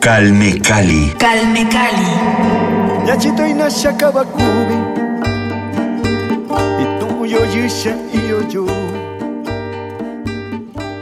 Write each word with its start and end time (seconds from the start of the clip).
Calme 0.00 0.58
Cali. 0.60 1.12
Calme 1.18 1.68
Cali. 1.68 2.10
Yachito 3.06 3.46
inasha 3.46 3.92
kabakubi 3.92 4.74
Ituyo 6.82 7.40
yusha 7.54 7.94
iyo 8.12 8.40
yo 8.52 8.66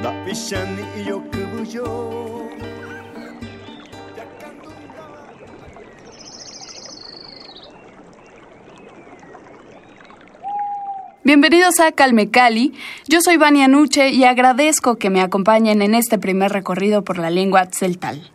Dapishani 0.02 0.84
iyo 1.00 1.20
kubuyo 1.20 1.86
Bienvenidos 11.24 11.78
a 11.80 11.92
Calme 11.92 12.30
Cali. 12.30 12.72
Yo 13.06 13.20
soy 13.20 13.36
Vania 13.36 13.68
Nuche 13.68 14.10
y 14.10 14.24
agradezco 14.24 14.96
que 14.96 15.10
me 15.10 15.20
acompañen 15.20 15.82
en 15.82 15.94
este 15.94 16.18
primer 16.18 16.52
recorrido 16.52 17.04
por 17.04 17.18
la 17.18 17.30
lengua 17.30 17.66
tzeltal. 17.66 18.30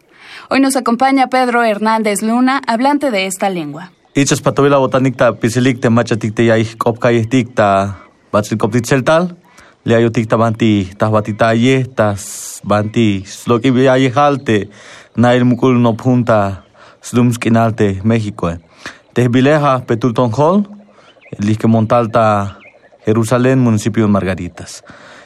Hoy 0.54 0.60
nos 0.60 0.76
acompaña 0.76 1.30
Pedro 1.30 1.64
Hernández 1.64 2.22
Luna, 2.22 2.62
hablante 2.68 3.10
de 3.10 3.26
esta 3.26 3.50
lengua. 3.50 3.92
Ichas 4.14 4.40
patovila 4.40 4.78
botanicta 4.78 5.34
pisilicte 5.40 5.90
machaticte 5.90 6.46
ya 6.46 6.54
kopkayecticta 6.78 7.98
batzilcoptitzeltal, 8.32 9.36
leayoticta 9.84 10.36
banti 10.38 10.94
tahbatita 10.96 11.54
tas 11.96 12.62
banti 12.64 13.24
sloki 13.26 13.72
viayejalte, 13.72 14.70
nail 15.16 15.44
mukul 15.44 15.82
no 15.82 15.98
punta 15.98 16.66
slumskinalte 17.02 18.02
México. 18.04 18.52
Tehbileja 19.14 19.88
petulton 19.88 20.30
hall, 20.38 20.70
Lisque 21.40 21.66
Montalta, 21.66 22.60
Jerusalén, 23.04 23.58
municipio 23.58 24.04
de 24.04 24.12
Margaritas. 24.12 24.84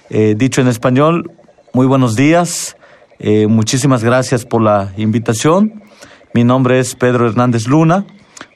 Eh, 0.09 0.36
dicho 0.38 0.62
en 0.62 0.69
español, 0.69 1.30
muy 1.73 1.86
buenos 1.86 2.16
días, 2.16 2.77
eh, 3.20 3.48
muchísimas 3.48 4.04
gracias 4.04 4.46
por 4.46 4.62
la 4.62 4.94
invitación. 4.98 5.82
Mi 6.34 6.44
nombre 6.44 6.80
es 6.80 6.96
Pedro 6.96 7.28
Hernández 7.28 7.68
Luna, 7.68 8.06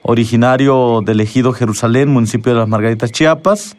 originario 0.03 1.02
del 1.03 1.20
ejido 1.20 1.52
Jerusalén, 1.52 2.09
municipio 2.09 2.53
de 2.53 2.59
las 2.59 2.68
Margaritas, 2.68 3.12
Chiapas, 3.12 3.76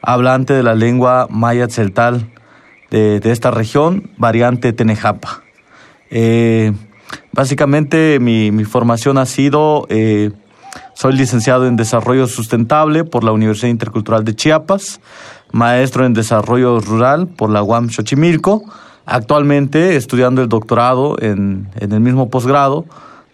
hablante 0.00 0.54
de 0.54 0.62
la 0.62 0.74
lengua 0.74 1.26
maya 1.28 1.68
celtal 1.68 2.30
de, 2.90 3.20
esta 3.24 3.50
región, 3.50 4.10
variante 4.16 4.72
Tenejapa. 4.72 5.42
Eh, 6.10 6.72
básicamente 7.32 8.18
mi, 8.20 8.50
mi 8.52 8.64
formación 8.64 9.18
ha 9.18 9.26
sido, 9.26 9.86
eh, 9.88 10.30
soy 10.94 11.14
licenciado 11.14 11.66
en 11.66 11.76
Desarrollo 11.76 12.26
Sustentable 12.26 13.04
por 13.04 13.24
la 13.24 13.32
Universidad 13.32 13.70
Intercultural 13.70 14.24
de 14.24 14.34
Chiapas, 14.34 15.00
maestro 15.52 16.04
en 16.04 16.14
Desarrollo 16.14 16.80
Rural 16.80 17.28
por 17.28 17.50
la 17.50 17.62
UAM 17.62 17.90
Xochimilco, 17.90 18.62
actualmente 19.06 19.96
estudiando 19.96 20.42
el 20.42 20.48
doctorado 20.48 21.16
en, 21.20 21.68
en 21.80 21.92
el 21.92 22.00
mismo 22.00 22.30
posgrado 22.30 22.84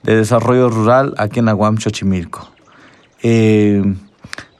de 0.03 0.17
Desarrollo 0.17 0.69
Rural 0.69 1.15
aquí 1.19 1.39
en 1.39 1.47
la 1.47 1.55
UAM 1.55 1.79
Xochimilco. 1.79 2.49
Eh, 3.23 3.83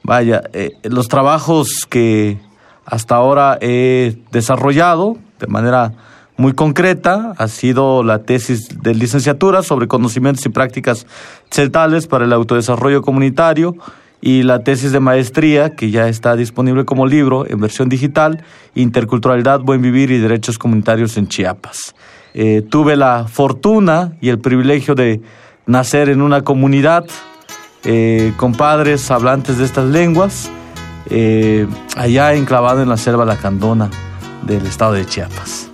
vaya, 0.03 0.43
eh, 0.53 0.71
los 0.83 1.07
trabajos 1.07 1.85
que 1.89 2.39
hasta 2.85 3.15
ahora 3.15 3.57
he 3.61 4.17
desarrollado 4.31 5.17
de 5.39 5.47
manera 5.47 5.93
muy 6.37 6.53
concreta 6.53 7.33
ha 7.37 7.47
sido 7.47 8.03
la 8.03 8.23
tesis 8.23 8.81
de 8.81 8.95
licenciatura 8.95 9.61
sobre 9.61 9.87
conocimientos 9.87 10.45
y 10.45 10.49
prácticas 10.49 11.05
celtales 11.51 12.07
para 12.07 12.25
el 12.25 12.33
autodesarrollo 12.33 13.01
comunitario 13.01 13.75
y 14.21 14.43
la 14.43 14.63
tesis 14.63 14.91
de 14.91 14.99
maestría 14.99 15.75
que 15.75 15.91
ya 15.91 16.07
está 16.07 16.35
disponible 16.35 16.85
como 16.85 17.07
libro 17.07 17.45
en 17.47 17.59
versión 17.59 17.89
digital, 17.89 18.43
Interculturalidad, 18.75 19.61
Buen 19.61 19.81
Vivir 19.81 20.11
y 20.11 20.17
Derechos 20.17 20.57
Comunitarios 20.57 21.17
en 21.17 21.27
Chiapas. 21.27 21.95
Eh, 22.33 22.63
tuve 22.69 22.95
la 22.95 23.27
fortuna 23.27 24.13
y 24.21 24.29
el 24.29 24.39
privilegio 24.39 24.95
de 24.95 25.21
nacer 25.65 26.09
en 26.09 26.21
una 26.21 26.41
comunidad 26.41 27.05
eh, 27.85 28.33
con 28.37 28.53
padres 28.53 29.09
hablantes 29.09 29.57
de 29.57 29.65
estas 29.65 29.85
lenguas, 29.85 30.51
eh, 31.09 31.65
allá 31.95 32.33
enclavado 32.33 32.81
en 32.81 32.89
la 32.89 32.97
selva 32.97 33.25
lacandona 33.25 33.89
del 34.45 34.65
estado 34.65 34.93
de 34.93 35.05
Chiapas. 35.05 35.68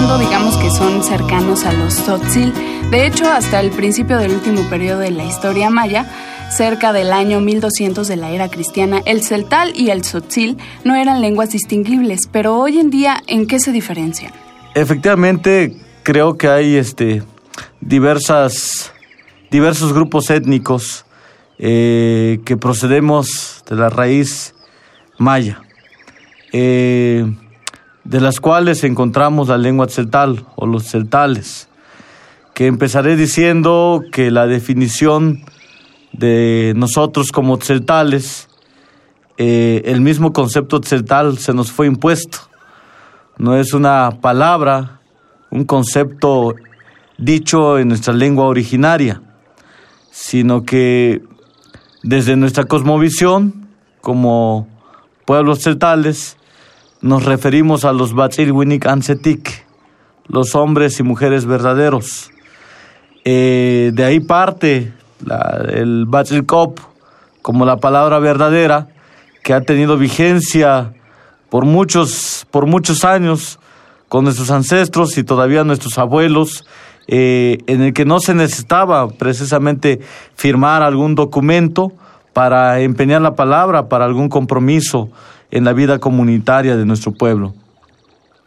Digamos 0.00 0.56
que 0.56 0.70
son 0.70 1.02
cercanos 1.02 1.64
a 1.66 1.72
los 1.72 1.94
tzotzil. 1.94 2.54
De 2.90 3.06
hecho, 3.06 3.30
hasta 3.30 3.60
el 3.60 3.70
principio 3.70 4.16
del 4.16 4.32
último 4.32 4.66
periodo 4.70 5.00
de 5.00 5.10
la 5.10 5.24
historia 5.24 5.68
maya, 5.68 6.06
cerca 6.50 6.94
del 6.94 7.12
año 7.12 7.40
1200 7.40 8.08
de 8.08 8.16
la 8.16 8.30
era 8.30 8.48
cristiana, 8.48 9.02
el 9.04 9.22
celtal 9.22 9.72
y 9.76 9.90
el 9.90 10.00
tzotzil 10.00 10.56
no 10.84 10.94
eran 10.94 11.20
lenguas 11.20 11.50
distinguibles, 11.50 12.28
pero 12.32 12.56
hoy 12.56 12.78
en 12.78 12.88
día, 12.88 13.22
¿en 13.26 13.46
qué 13.46 13.60
se 13.60 13.72
diferencian? 13.72 14.32
Efectivamente, 14.74 15.76
creo 16.02 16.38
que 16.38 16.48
hay 16.48 16.76
este, 16.76 17.22
diversas, 17.80 18.92
diversos 19.50 19.92
grupos 19.92 20.30
étnicos 20.30 21.04
eh, 21.58 22.40
que 22.46 22.56
procedemos 22.56 23.62
de 23.68 23.76
la 23.76 23.90
raíz 23.90 24.54
maya. 25.18 25.60
Eh, 26.52 27.26
de 28.04 28.20
las 28.20 28.40
cuales 28.40 28.84
encontramos 28.84 29.48
la 29.48 29.58
lengua 29.58 29.88
celtal 29.88 30.44
o 30.56 30.66
los 30.66 30.84
celtales, 30.84 31.68
que 32.54 32.66
empezaré 32.66 33.16
diciendo 33.16 34.02
que 34.12 34.30
la 34.30 34.46
definición 34.46 35.44
de 36.12 36.72
nosotros 36.76 37.32
como 37.32 37.56
celtales, 37.58 38.48
eh, 39.38 39.82
el 39.84 40.00
mismo 40.00 40.32
concepto 40.32 40.80
celtal 40.82 41.38
se 41.38 41.54
nos 41.54 41.72
fue 41.72 41.86
impuesto. 41.86 42.38
No 43.38 43.56
es 43.56 43.72
una 43.72 44.18
palabra, 44.20 45.00
un 45.50 45.64
concepto 45.64 46.54
dicho 47.16 47.78
en 47.78 47.88
nuestra 47.88 48.12
lengua 48.12 48.46
originaria, 48.46 49.22
sino 50.10 50.64
que 50.64 51.22
desde 52.02 52.36
nuestra 52.36 52.64
cosmovisión, 52.64 53.68
como 54.00 54.68
pueblos 55.24 55.62
celtales, 55.62 56.36
nos 57.02 57.24
referimos 57.24 57.84
a 57.84 57.92
los 57.92 58.14
Batzilwinik 58.14 58.86
Ansetik, 58.86 59.64
los 60.28 60.54
hombres 60.54 61.00
y 61.00 61.02
mujeres 61.02 61.46
verdaderos. 61.46 62.30
Eh, 63.24 63.90
de 63.94 64.04
ahí 64.04 64.20
parte 64.20 64.92
la, 65.24 65.64
el 65.68 66.04
Batzilkop 66.06 66.78
como 67.42 67.64
la 67.64 67.78
palabra 67.78 68.18
verdadera 68.18 68.88
que 69.42 69.54
ha 69.54 69.62
tenido 69.62 69.96
vigencia 69.96 70.92
por 71.48 71.64
muchos, 71.64 72.46
por 72.50 72.66
muchos 72.66 73.04
años 73.04 73.58
con 74.08 74.24
nuestros 74.24 74.50
ancestros 74.50 75.16
y 75.18 75.24
todavía 75.24 75.64
nuestros 75.64 75.96
abuelos, 75.98 76.66
eh, 77.06 77.58
en 77.66 77.82
el 77.82 77.92
que 77.92 78.04
no 78.04 78.20
se 78.20 78.34
necesitaba 78.34 79.08
precisamente 79.08 80.00
firmar 80.34 80.82
algún 80.82 81.14
documento 81.14 81.92
para 82.32 82.80
empeñar 82.80 83.22
la 83.22 83.34
palabra 83.34 83.88
para 83.88 84.04
algún 84.04 84.28
compromiso 84.28 85.10
en 85.50 85.64
la 85.64 85.72
vida 85.72 85.98
comunitaria 85.98 86.76
de 86.76 86.84
nuestro 86.84 87.12
pueblo. 87.12 87.54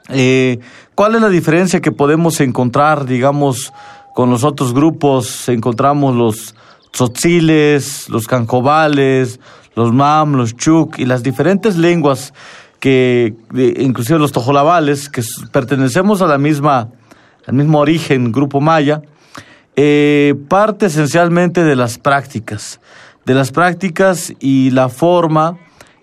Eh, 0.09 0.59
¿Cuál 0.95 1.15
es 1.15 1.21
la 1.21 1.29
diferencia 1.29 1.81
que 1.81 1.91
podemos 1.91 2.39
encontrar, 2.41 3.05
digamos, 3.05 3.73
con 4.13 4.29
los 4.29 4.43
otros 4.43 4.73
grupos? 4.73 5.47
Encontramos 5.49 6.15
los 6.15 6.55
tzotziles, 6.91 8.09
los 8.09 8.27
cancobales, 8.27 9.39
los 9.75 9.93
mam, 9.93 10.33
los 10.33 10.55
chuk 10.55 10.99
y 10.99 11.05
las 11.05 11.23
diferentes 11.23 11.77
lenguas 11.77 12.33
que, 12.79 13.33
inclusive 13.77 14.19
los 14.19 14.33
tojolabales, 14.33 15.09
que 15.09 15.23
pertenecemos 15.51 16.21
a 16.21 16.27
la 16.27 16.37
misma, 16.37 16.89
al 17.47 17.53
mismo 17.53 17.79
origen, 17.79 18.31
grupo 18.31 18.59
maya, 18.59 19.01
eh, 19.75 20.35
parte 20.49 20.87
esencialmente 20.87 21.63
de 21.63 21.75
las 21.75 21.97
prácticas, 21.97 22.81
de 23.25 23.33
las 23.33 23.51
prácticas 23.51 24.33
y 24.39 24.69
la 24.71 24.89
forma 24.89 25.57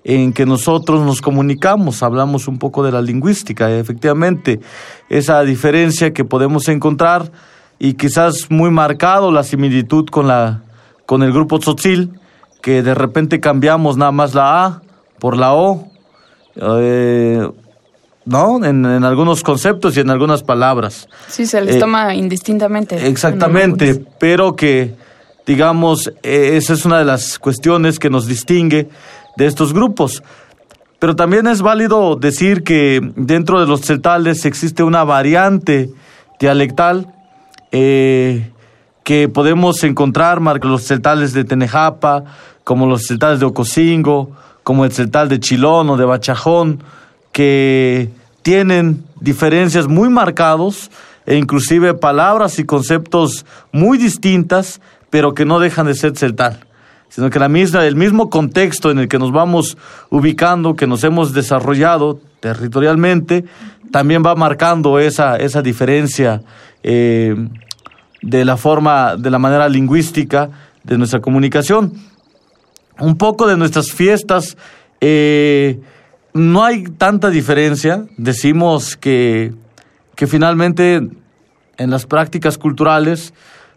en 0.05 0.33
que 0.33 0.47
nosotros 0.47 1.05
nos 1.05 1.21
comunicamos, 1.21 2.03
hablamos 2.03 2.49
un 2.49 2.59
poco 2.59 2.83
de 2.83 2.93
la 2.93 3.03
lingüística, 3.03 3.71
efectivamente, 3.71 4.61
esa 5.09 5.43
diferencia 5.43 6.13
que 6.13 6.25
podemos 6.25 6.69
encontrar 6.69 7.31
y 7.79 7.95
quizás 7.95 8.51
muy 8.51 8.71
marcado 8.71 9.31
la 9.31 9.43
similitud 9.43 10.07
con, 10.07 10.29
la, 10.29 10.63
con 11.07 11.23
el 11.23 11.33
grupo 11.33 11.59
tzotzil, 11.59 12.19
que 12.63 12.83
de 12.83 12.95
repente 12.95 13.41
cambiamos 13.41 13.97
nada 13.97 14.13
más 14.13 14.35
la 14.35 14.65
A 14.65 14.83
por 15.19 15.37
la 15.37 15.55
O, 15.55 15.89
eh, 16.57 17.47
¿no? 18.25 18.65
En, 18.65 18.85
algunos 18.87 19.43
conceptos 19.43 19.97
y 19.97 20.01
en 20.01 20.11
algunas 20.11 20.43
palabras. 20.43 21.09
Sí, 21.29 21.47
se 21.47 21.61
les 21.61 21.77
eh, 21.77 21.79
toma 21.79 22.15
indistintamente. 22.15 23.07
Exactamente, 23.07 24.05
pero 24.19 24.55
que, 24.57 24.95
digamos, 25.47 26.13
eh, 26.23 26.57
esa 26.57 26.75
es 26.75 26.85
una 26.85 26.99
de 26.99 27.05
las 27.05 27.39
cuestiones 27.39 27.99
que 27.99 28.11
nos 28.11 28.27
distingue 28.27 28.89
de 29.37 29.47
estos 29.47 29.73
grupos. 29.73 30.23
Pero 31.01 31.17
también 31.17 31.47
es 31.47 31.63
válido 31.63 32.17
decir 32.17 32.63
que 32.63 33.01
dentro 33.17 33.59
de 33.59 33.67
los 33.67 33.81
celtales 33.81 34.45
existe 34.45 34.83
una 34.83 35.03
variante 35.03 35.91
dialectal 36.39 37.07
eh, 37.73 38.51
que 39.03 39.29
podemos 39.29 39.83
encontrar, 39.83 40.43
los 40.63 40.85
celtales 40.85 41.33
de 41.33 41.45
Tenejapa, 41.45 42.25
como 42.65 42.87
los 42.87 43.07
celtales 43.07 43.41
de 43.41 43.47
Ocosingo, 43.47 44.31
como 44.63 44.85
el 44.85 44.93
celtal 44.93 45.31
de 45.31 45.41
Chilón 45.41 45.89
o 45.89 45.97
de 45.97 46.05
Bachajón, 46.05 46.83
que 47.33 48.11
tienen 48.43 49.03
diferencias 49.21 49.89
muy 49.89 50.11
marcados 50.11 50.91
e 51.25 51.37
inclusive 51.37 51.95
palabras 51.95 52.59
y 52.59 52.65
conceptos 52.65 53.47
muy 53.73 53.97
distintas, 53.97 54.83
pero 55.09 55.33
que 55.33 55.47
no 55.47 55.61
dejan 55.61 55.87
de 55.87 55.95
ser 55.95 56.17
celtal 56.17 56.67
sino 57.11 57.29
que 57.29 57.39
la 57.39 57.49
misma, 57.49 57.85
el 57.85 57.97
mismo 57.97 58.31
contexto 58.31 58.91
en 58.91 59.01
el 59.01 59.09
que 59.09 59.19
nos 59.19 59.33
vamos 59.33 59.77
ubicando, 60.09 60.75
que 60.75 60.87
nos 60.87 61.05
hemos 61.05 61.35
desarrollado 61.35 62.21
territorialmente, 62.41 63.45
también 63.91 64.23
va 64.25 64.35
marcando 64.37 64.99
esa, 64.99 65.37
esa 65.37 65.61
diferencia 65.61 66.43
eh, 66.83 67.35
de 68.23 68.45
la 68.45 68.57
forma, 68.57 69.17
de 69.17 69.31
la 69.31 69.39
manera 69.39 69.69
lingüística 69.69 70.51
de 70.85 70.97
nuestra 70.97 71.21
comunicación. 71.21 71.93
Un 73.01 73.17
poco 73.17 73.47
de 73.47 73.57
nuestras 73.57 73.91
fiestas, 73.91 74.57
eh, 75.01 75.81
no 76.33 76.65
hay 76.65 76.85
tanta 76.85 77.29
diferencia, 77.29 78.05
decimos 78.17 78.97
que, 78.97 79.53
que 80.15 80.29
finalmente 80.29 80.97
en 81.77 81.91
las 81.91 82.07
prácticas 82.07 82.57
culturales 82.57 83.35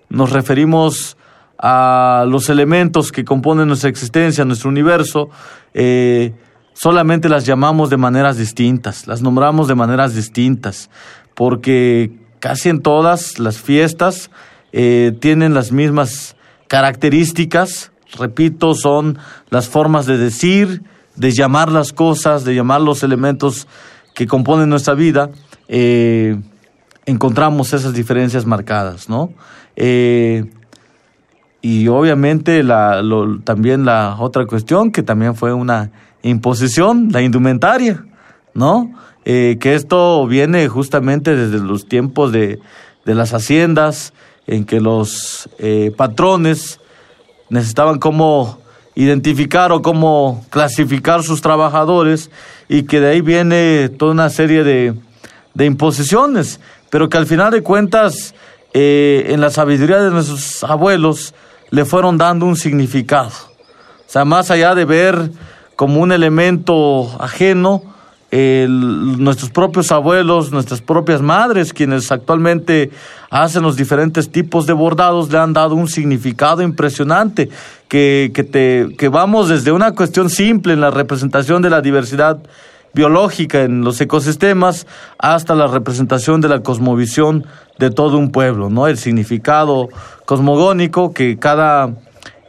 nos 0.10 0.32
referimos 0.32 1.18
a 1.66 2.26
los 2.28 2.50
elementos 2.50 3.14
que 3.14 3.24
componen 3.24 3.70
nuestra 3.70 3.90
existencia, 3.90 4.44
nuestro 4.44 4.70
universo, 4.70 5.30
eh, 5.74 6.34
solamente 6.74 7.30
las 7.30 7.46
llamamos 7.46 7.90
de 7.90 7.96
maneras 7.96 8.36
distintas, 8.36 9.08
las 9.08 9.22
nombramos 9.22 9.70
de 9.70 9.76
maneras 9.76 10.14
distintas, 10.14 10.90
porque 11.36 12.12
casi 12.40 12.68
en 12.68 12.82
todas 12.82 13.40
las 13.40 13.60
fiestas 13.60 14.30
eh, 14.74 15.14
tienen 15.22 15.54
las 15.54 15.72
mismas 15.72 16.36
características, 16.68 17.94
repito, 18.20 18.76
son 18.76 19.18
las 19.50 19.70
formas 19.70 20.06
de 20.06 20.18
decir, 20.18 20.84
de 21.16 21.32
llamar 21.32 21.72
las 21.72 21.94
cosas, 21.94 22.44
de 22.44 22.56
llamar 22.56 22.82
los 22.82 23.04
elementos 23.04 23.70
que 24.14 24.28
componen 24.28 24.68
nuestra 24.68 24.96
vida, 24.96 25.30
eh, 25.70 26.36
encontramos 27.06 27.72
esas 27.72 27.94
diferencias 27.94 28.46
marcadas, 28.46 29.08
¿no? 29.08 29.30
Y 31.64 31.88
obviamente 31.88 32.62
la, 32.62 33.02
también 33.46 33.86
la 33.86 34.18
otra 34.20 34.46
cuestión 34.46 34.92
que 34.92 35.02
también 35.02 35.34
fue 35.34 35.54
una 35.54 35.92
imposición, 36.22 37.08
la 37.10 37.22
indumentaria, 37.22 38.06
¿no? 38.54 38.92
Eh, 39.24 39.58
que 39.62 39.74
esto 39.74 40.28
viene 40.28 40.68
justamente 40.68 41.34
desde 41.38 41.66
los 41.66 41.88
tiempos 41.88 42.34
de, 42.34 42.60
de 43.06 43.16
las 43.16 43.34
haciendas, 43.34 44.14
en 44.46 44.66
que 44.66 44.82
los 44.82 45.50
eh, 45.58 45.94
patrones 45.96 46.82
necesitaban 47.50 47.98
cómo 47.98 48.60
identificar 48.94 49.72
o 49.72 49.82
cómo 49.82 50.46
clasificar 50.50 51.24
sus 51.24 51.42
trabajadores 51.42 52.30
y 52.68 52.84
que 52.84 53.00
de 53.00 53.12
ahí 53.12 53.22
viene 53.22 53.88
toda 53.88 54.12
una 54.12 54.30
serie 54.30 54.66
de, 54.66 54.96
de 55.54 55.66
imposiciones, 55.66 56.60
pero 56.90 57.08
que 57.08 57.16
al 57.16 57.26
final 57.26 57.52
de 57.52 57.64
cuentas, 57.64 58.36
eh, 58.74 59.28
en 59.30 59.40
la 59.40 59.50
sabiduría 59.50 60.02
de 60.02 60.12
nuestros 60.12 60.62
abuelos, 60.66 61.34
le 61.74 61.86
fueron 61.86 62.20
dando 62.20 62.46
un 62.46 62.56
significado. 62.56 63.32
O 63.32 64.06
sea, 64.14 64.26
más 64.26 64.52
allá 64.52 64.76
de 64.76 64.86
ver 64.86 65.32
como 65.76 66.02
un 66.02 66.12
elemento 66.12 67.10
ajeno, 67.20 67.82
nuestros 68.32 69.50
propios 69.50 69.92
abuelos, 69.92 70.52
nuestras 70.52 70.82
propias 70.82 71.24
madres, 71.24 71.74
quienes 71.74 72.12
actualmente 72.12 72.92
hacen 73.32 73.64
los 73.64 73.76
diferentes 73.76 74.30
tipos 74.30 74.68
de 74.68 74.74
bordados, 74.74 75.32
le 75.32 75.40
han 75.40 75.54
dado 75.54 75.74
un 75.74 75.88
significado 75.88 76.62
impresionante, 76.62 77.50
que, 77.88 78.30
que, 78.36 78.44
te, 78.44 78.96
que 78.96 79.08
vamos 79.10 79.50
desde 79.50 79.72
una 79.72 79.94
cuestión 79.94 80.30
simple 80.30 80.74
en 80.74 80.82
la 80.82 80.92
representación 80.92 81.64
de 81.64 81.72
la 81.72 81.82
diversidad 81.82 82.38
biológica 82.94 83.64
en 83.64 83.84
los 83.84 84.00
ecosistemas 84.00 84.86
hasta 85.18 85.56
la 85.56 85.68
representación 85.68 86.42
de 86.42 86.50
la 86.50 86.62
cosmovisión 86.62 87.46
de 87.80 87.90
todo 87.90 88.18
un 88.18 88.32
pueblo, 88.32 88.70
¿no? 88.70 88.88
El 88.88 88.98
significado 88.98 89.90
cosmogónico 90.26 91.14
que 91.14 91.38
cada 91.38 91.96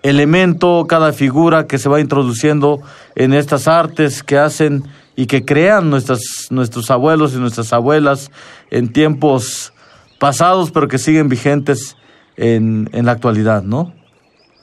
elemento, 0.03 0.87
cada 0.87 1.13
figura 1.13 1.67
que 1.67 1.79
se 1.79 1.89
va 1.89 2.01
introduciendo 2.01 2.83
en 3.15 3.33
estas 3.33 3.67
artes 3.67 4.23
que 4.23 4.37
hacen 4.37 4.85
y 5.17 5.27
que 5.27 5.45
crean 5.45 5.89
nuestras, 5.89 6.21
nuestros 6.51 6.91
abuelos 6.91 7.33
y 7.35 7.39
nuestras 7.39 7.73
abuelas 7.73 8.31
en 8.71 8.93
tiempos 8.93 9.73
pasados, 10.19 10.71
pero 10.73 10.89
que 10.89 10.99
siguen 10.99 11.29
vigentes 11.29 11.97
en, 12.37 12.91
en 12.93 13.07
la 13.07 13.13
actualidad, 13.13 13.63
¿no? 13.63 13.95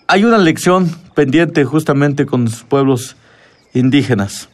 Hay 0.08 0.26
una 0.26 0.38
lección 0.38 0.90
pendiente 1.16 1.64
justamente 1.64 2.26
con 2.26 2.46
los 2.46 2.64
pueblos 2.64 3.16
indígenas 3.74 4.51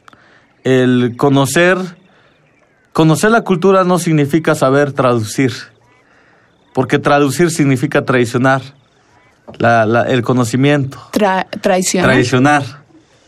el 0.67 1.15
conocer, 1.15 1.77
conocer 2.91 3.31
la 3.31 3.41
cultura 3.41 3.85
no 3.85 3.99
significa 3.99 4.53
saber 4.53 4.91
traducir, 4.91 5.53
porque 6.73 6.99
traducir 6.99 7.51
significa 7.51 8.03
traicionar 8.03 8.61
el 10.09 10.21
conocimiento. 10.23 10.99
traicionar. 11.61 12.09
Traicionar 12.11 12.63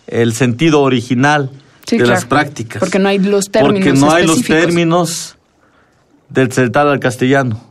el 0.08 0.34
sentido 0.34 0.81
original 0.81 1.50
Sí, 1.86 1.98
de 1.98 2.03
claro. 2.03 2.15
las 2.15 2.25
prácticas. 2.25 2.79
Porque 2.81 3.00
no 3.00 3.08
hay 3.10 3.19
los 3.19 3.50
términos 3.50 3.84
Porque 3.88 4.00
no 4.00 4.12
hay 4.12 4.27
los 4.27 4.43
términos 4.43 5.38
del 6.27 6.51
celtal 6.51 6.89
al 6.89 7.00
castellano. 7.00 7.63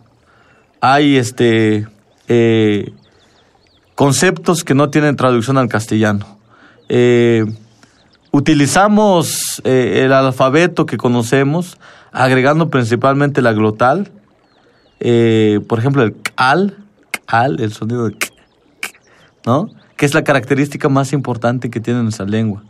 Hay 0.81 1.17
este 1.17 1.87
eh, 2.27 2.91
conceptos 3.95 4.65
que 4.65 4.75
no 4.75 4.89
tienen 4.91 5.15
traducción 5.15 5.59
al 5.59 5.69
castellano. 5.69 6.39
Eh, 6.89 7.45
utilizamos 8.33 9.61
eh, 9.65 10.03
el 10.05 10.13
alfabeto 10.13 10.87
que 10.87 10.97
conocemos, 10.97 11.79
agregando 12.13 12.71
principalmente 12.71 13.43
la 13.43 13.53
glotal. 13.53 14.11
Eh, 15.01 15.61
por 15.69 15.79
ejemplo, 15.79 16.03
el 16.03 16.17
cal, 16.35 16.77
cal, 17.27 17.61
el 17.61 17.73
sonido 17.73 18.09
de 18.09 18.19
k, 18.19 18.29
k, 18.81 18.89
¿no? 19.47 19.71
Que 19.97 20.07
es 20.07 20.15
la 20.15 20.25
característica 20.25 20.89
más 20.89 21.13
importante 21.13 21.71
que 21.71 21.81
tiene 21.81 22.03
nuestra 22.03 22.27
lengua. 22.27 22.65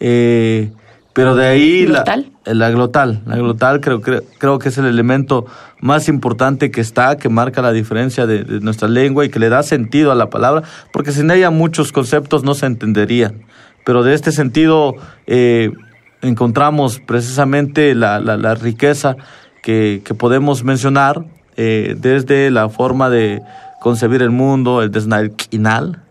Eh, 0.00 0.72
pero 1.12 1.34
de 1.34 1.46
ahí 1.46 1.86
la, 1.86 2.04
la 2.44 2.70
glotal, 2.70 3.22
la 3.26 3.36
glotal 3.36 3.80
creo, 3.80 4.00
creo, 4.00 4.22
creo 4.38 4.60
que 4.60 4.68
es 4.68 4.78
el 4.78 4.86
elemento 4.86 5.46
más 5.80 6.08
importante 6.08 6.70
que 6.70 6.80
está, 6.80 7.16
que 7.16 7.28
marca 7.28 7.60
la 7.60 7.72
diferencia 7.72 8.24
de, 8.24 8.44
de 8.44 8.60
nuestra 8.60 8.86
lengua 8.86 9.24
y 9.24 9.28
que 9.28 9.40
le 9.40 9.48
da 9.48 9.64
sentido 9.64 10.12
a 10.12 10.14
la 10.14 10.30
palabra, 10.30 10.62
porque 10.92 11.10
sin 11.10 11.30
ella 11.32 11.50
muchos 11.50 11.90
conceptos 11.90 12.44
no 12.44 12.54
se 12.54 12.66
entenderían. 12.66 13.46
Pero 13.88 14.02
de 14.02 14.12
este 14.12 14.32
sentido 14.32 14.96
eh, 15.26 15.72
encontramos 16.20 17.00
precisamente 17.00 17.94
la, 17.94 18.20
la, 18.20 18.36
la 18.36 18.54
riqueza 18.54 19.16
que, 19.62 20.02
que 20.04 20.12
podemos 20.12 20.62
mencionar 20.62 21.24
eh, 21.56 21.96
desde 21.96 22.50
la 22.50 22.68
forma 22.68 23.08
de 23.08 23.40
concebir 23.80 24.20
el 24.20 24.28
mundo, 24.28 24.82
el 24.82 24.90
desnailquinal, 24.90 26.02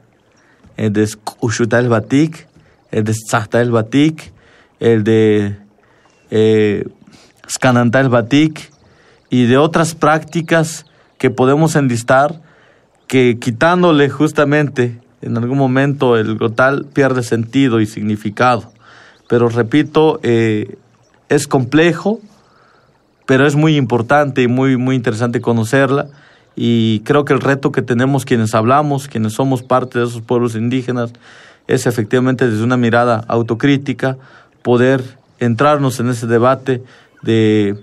el 0.75 0.91
de 0.91 1.07
Ushuta 1.39 1.77
el 1.77 1.87
Batik, 1.87 2.47
el 2.89 3.03
de 3.03 3.13
Tzahta 3.13 3.61
el 3.61 3.69
Batik, 3.69 4.33
el 4.79 5.03
de 5.03 5.59
eh, 6.31 6.83
Scananta 7.47 7.99
el 7.99 8.09
Batik 8.09 8.71
y 9.29 9.45
de 9.45 9.57
otras 9.59 9.93
prácticas 9.93 10.87
que 11.19 11.29
podemos 11.29 11.75
enlistar 11.75 12.41
que 13.05 13.37
quitándole 13.37 14.09
justamente 14.09 14.99
en 15.21 15.37
algún 15.37 15.57
momento 15.57 16.17
el 16.17 16.37
glotal 16.37 16.85
pierde 16.85 17.23
sentido 17.23 17.79
y 17.79 17.85
significado. 17.85 18.71
Pero 19.27 19.49
repito, 19.49 20.19
eh, 20.23 20.77
es 21.29 21.47
complejo, 21.47 22.19
pero 23.25 23.45
es 23.45 23.55
muy 23.55 23.75
importante 23.75 24.41
y 24.41 24.47
muy, 24.47 24.77
muy 24.77 24.95
interesante 24.95 25.41
conocerla. 25.41 26.07
Y 26.55 27.01
creo 27.01 27.25
que 27.25 27.33
el 27.33 27.41
reto 27.41 27.71
que 27.71 27.81
tenemos 27.81 28.25
quienes 28.25 28.55
hablamos, 28.55 29.07
quienes 29.07 29.33
somos 29.33 29.61
parte 29.63 29.99
de 29.99 30.05
esos 30.05 30.21
pueblos 30.21 30.55
indígenas, 30.55 31.13
es 31.67 31.85
efectivamente 31.85 32.49
desde 32.49 32.63
una 32.63 32.77
mirada 32.77 33.23
autocrítica 33.27 34.17
poder 34.63 35.03
entrarnos 35.39 35.99
en 35.99 36.09
ese 36.09 36.25
debate 36.25 36.81
de 37.21 37.75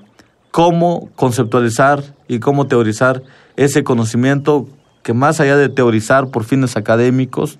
cómo 0.50 1.11
conceptualizar 1.14 2.03
y 2.26 2.38
cómo 2.38 2.67
teorizar 2.67 3.23
ese 3.57 3.85
conocimiento 3.85 4.69
que 5.04 5.14
más 5.14 5.38
allá 5.38 5.56
de 5.56 5.68
teorizar 5.68 6.28
por 6.30 6.42
fines 6.42 6.76
académicos, 6.76 7.58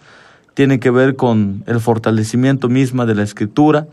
tiene 0.55 0.81
que 0.81 0.91
ver 0.91 1.15
con 1.15 1.63
el 1.67 1.79
fortalecimiento 1.79 2.69
misma 2.69 3.07
de 3.07 3.15
la 3.15 3.23
escritura 3.23 3.87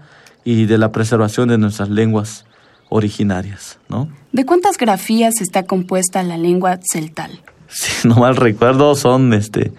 y 0.44 0.66
de 0.66 0.78
la 0.78 0.92
preservación 0.92 1.50
de 1.50 1.58
nuestras 1.60 1.90
lenguas 1.90 2.46
originarias, 2.90 3.78
¿no? 3.90 4.10
¿De 4.32 4.46
cuántas 4.46 4.78
grafías 4.78 5.42
está 5.42 5.64
compuesta 5.64 6.24
la 6.24 6.38
lengua 6.38 6.80
celtal? 6.92 7.32
Si 7.74 8.06
no 8.06 8.16
mal 8.16 8.36
recuerdo, 8.36 8.96
son 8.96 9.34
este 9.34 9.72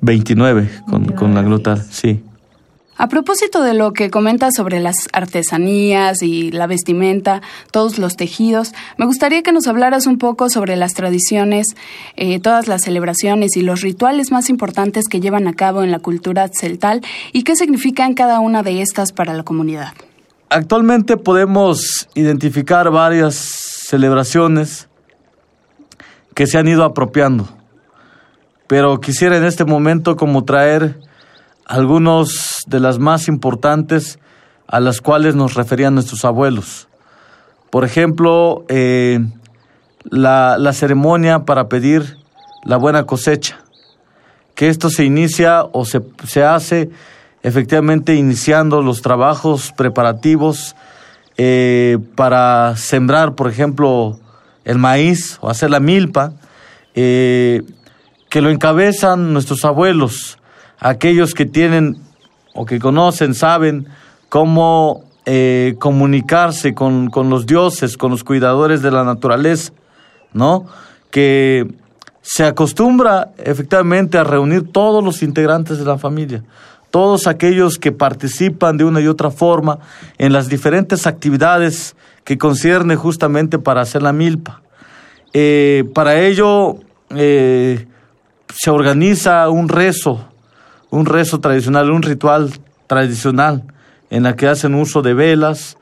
29 0.00 0.68
con, 0.90 1.04
con 1.06 1.34
la 1.36 1.42
glotal, 1.42 1.80
sí. 1.88 2.20
A 2.98 3.08
propósito 3.08 3.62
de 3.62 3.74
lo 3.74 3.92
que 3.92 4.08
comentas 4.08 4.54
sobre 4.56 4.80
las 4.80 4.96
artesanías 5.12 6.22
y 6.22 6.50
la 6.50 6.66
vestimenta, 6.66 7.42
todos 7.70 7.98
los 7.98 8.16
tejidos, 8.16 8.72
me 8.96 9.04
gustaría 9.04 9.42
que 9.42 9.52
nos 9.52 9.66
hablaras 9.66 10.06
un 10.06 10.16
poco 10.16 10.48
sobre 10.48 10.76
las 10.76 10.94
tradiciones, 10.94 11.66
eh, 12.16 12.40
todas 12.40 12.68
las 12.68 12.82
celebraciones 12.82 13.54
y 13.56 13.60
los 13.60 13.82
rituales 13.82 14.32
más 14.32 14.48
importantes 14.48 15.08
que 15.08 15.20
llevan 15.20 15.46
a 15.46 15.52
cabo 15.52 15.82
en 15.82 15.90
la 15.90 15.98
cultura 15.98 16.48
celtal 16.48 17.02
y 17.34 17.42
qué 17.42 17.54
significan 17.54 18.14
cada 18.14 18.40
una 18.40 18.62
de 18.62 18.80
estas 18.80 19.12
para 19.12 19.34
la 19.34 19.42
comunidad. 19.42 19.92
Actualmente 20.48 21.18
podemos 21.18 22.08
identificar 22.14 22.90
varias 22.90 23.34
celebraciones 23.88 24.88
que 26.34 26.46
se 26.46 26.56
han 26.56 26.66
ido 26.66 26.82
apropiando, 26.82 27.46
pero 28.66 29.00
quisiera 29.00 29.36
en 29.36 29.44
este 29.44 29.66
momento 29.66 30.16
como 30.16 30.44
traer 30.44 30.98
algunos 31.66 32.64
de 32.66 32.80
las 32.80 32.98
más 32.98 33.28
importantes 33.28 34.18
a 34.66 34.80
las 34.80 35.00
cuales 35.00 35.34
nos 35.34 35.54
referían 35.54 35.94
nuestros 35.94 36.24
abuelos. 36.24 36.88
Por 37.70 37.84
ejemplo, 37.84 38.64
eh, 38.68 39.20
la, 40.04 40.56
la 40.58 40.72
ceremonia 40.72 41.40
para 41.44 41.68
pedir 41.68 42.16
la 42.64 42.76
buena 42.76 43.04
cosecha, 43.04 43.58
que 44.54 44.68
esto 44.68 44.88
se 44.88 45.04
inicia 45.04 45.64
o 45.72 45.84
se, 45.84 46.00
se 46.24 46.42
hace 46.42 46.90
efectivamente 47.42 48.14
iniciando 48.14 48.82
los 48.82 49.02
trabajos 49.02 49.72
preparativos 49.76 50.74
eh, 51.36 51.98
para 52.14 52.74
sembrar, 52.76 53.34
por 53.34 53.48
ejemplo, 53.48 54.18
el 54.64 54.78
maíz 54.78 55.38
o 55.40 55.50
hacer 55.50 55.70
la 55.70 55.78
milpa, 55.78 56.32
eh, 56.94 57.62
que 58.30 58.40
lo 58.40 58.50
encabezan 58.50 59.32
nuestros 59.32 59.64
abuelos, 59.64 60.38
aquellos 60.78 61.34
que 61.34 61.46
tienen 61.46 61.96
o 62.54 62.64
que 62.64 62.78
conocen, 62.78 63.34
saben 63.34 63.86
cómo 64.28 65.04
eh, 65.26 65.74
comunicarse 65.78 66.74
con, 66.74 67.10
con, 67.10 67.30
los 67.30 67.46
dioses, 67.46 67.96
con 67.96 68.10
los 68.10 68.24
cuidadores 68.24 68.82
de 68.82 68.90
la 68.90 69.04
naturaleza, 69.04 69.72
¿no? 70.32 70.66
Que 71.10 71.66
se 72.22 72.44
acostumbra 72.44 73.30
efectivamente 73.38 74.18
a 74.18 74.24
reunir 74.24 74.72
todos 74.72 75.02
los 75.02 75.22
integrantes 75.22 75.78
de 75.78 75.84
la 75.84 75.96
familia, 75.96 76.42
todos 76.90 77.26
aquellos 77.26 77.78
que 77.78 77.92
participan 77.92 78.76
de 78.76 78.84
una 78.84 79.00
y 79.00 79.06
otra 79.06 79.30
forma 79.30 79.78
en 80.18 80.32
las 80.32 80.48
diferentes 80.48 81.06
actividades 81.06 81.94
que 82.24 82.36
concierne 82.38 82.96
justamente 82.96 83.58
para 83.58 83.82
hacer 83.82 84.02
la 84.02 84.12
milpa. 84.12 84.62
Eh, 85.32 85.84
para 85.94 86.20
ello 86.20 86.78
eh, 87.10 87.86
se 88.52 88.70
organiza 88.70 89.48
un 89.48 89.68
rezo, 89.68 90.24
un 90.90 91.06
rezo 91.06 91.40
tradicional, 91.40 91.90
un 91.90 92.02
ritual 92.02 92.52
tradicional 92.86 93.64
en 94.10 94.22
la 94.22 94.36
que 94.36 94.48
hacen 94.48 94.74
uso 94.74 95.02
de 95.02 95.14
velas, 95.14 95.76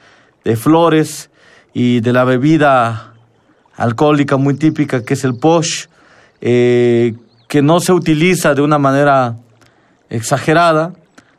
de 0.44 0.56
flores 0.56 1.30
y 1.72 2.00
de 2.00 2.12
la 2.12 2.24
bebida 2.24 3.14
alcohólica 3.76 4.36
muy 4.36 4.54
típica 4.54 5.04
que 5.04 5.14
es 5.14 5.24
el 5.24 5.36
posh, 5.36 5.86
eh, 6.40 7.14
que 7.48 7.62
no 7.62 7.80
se 7.80 7.92
utiliza 7.92 8.54
de 8.54 8.62
una 8.62 8.78
manera 8.78 9.36
exagerada, 10.08 10.92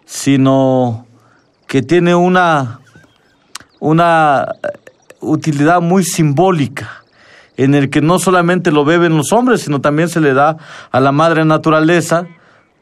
sino 0.05 1.05
que 1.67 1.81
tiene 1.81 2.13
una, 2.15 2.79
una 3.79 4.47
utilidad 5.19 5.81
muy 5.81 6.03
simbólica 6.03 7.03
en 7.57 7.73
el 7.73 7.89
que 7.89 8.01
no 8.01 8.19
solamente 8.19 8.71
lo 8.71 8.83
beben 8.83 9.17
los 9.17 9.31
hombres, 9.31 9.61
sino 9.61 9.81
también 9.81 10.09
se 10.09 10.19
le 10.19 10.33
da 10.33 10.57
a 10.91 10.99
la 10.99 11.11
madre 11.11 11.45
naturaleza 11.45 12.27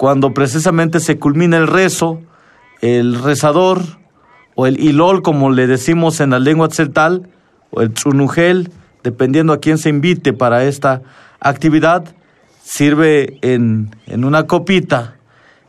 cuando 0.03 0.33
precisamente 0.33 0.99
se 0.99 1.17
culmina 1.17 1.55
el 1.55 1.65
rezo, 1.65 2.19
el 2.81 3.23
rezador 3.23 3.79
o 4.53 4.67
el 4.67 4.77
ilol, 4.81 5.21
como 5.21 5.49
le 5.49 5.65
decimos 5.65 6.19
en 6.19 6.31
la 6.31 6.39
lengua 6.39 6.67
tzeltal, 6.67 7.29
o 7.69 7.79
el 7.79 7.93
trunugel, 7.93 8.69
dependiendo 9.01 9.53
a 9.53 9.61
quién 9.61 9.77
se 9.77 9.87
invite 9.87 10.33
para 10.33 10.65
esta 10.65 11.03
actividad, 11.39 12.03
sirve 12.61 13.37
en, 13.43 13.95
en 14.05 14.25
una 14.25 14.45
copita 14.45 15.15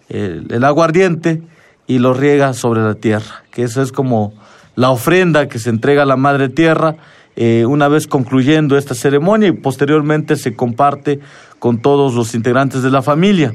el, 0.08 0.48
el, 0.50 0.64
aguardiente 0.64 1.40
y 1.86 2.00
lo 2.00 2.12
riega 2.12 2.54
sobre 2.54 2.82
la 2.82 2.96
tierra, 2.96 3.44
que 3.52 3.62
eso 3.62 3.82
es 3.82 3.92
como 3.92 4.34
la 4.74 4.90
ofrenda 4.90 5.46
que 5.46 5.60
se 5.60 5.70
entrega 5.70 6.02
a 6.02 6.06
la 6.06 6.16
madre 6.16 6.48
tierra 6.48 6.96
eh, 7.36 7.66
una 7.66 7.86
vez 7.86 8.08
concluyendo 8.08 8.76
esta 8.76 8.96
ceremonia 8.96 9.50
y 9.50 9.52
posteriormente 9.52 10.34
se 10.34 10.56
comparte 10.56 11.20
con 11.60 11.80
todos 11.80 12.14
los 12.14 12.34
integrantes 12.34 12.82
de 12.82 12.90
la 12.90 13.00
familia. 13.00 13.52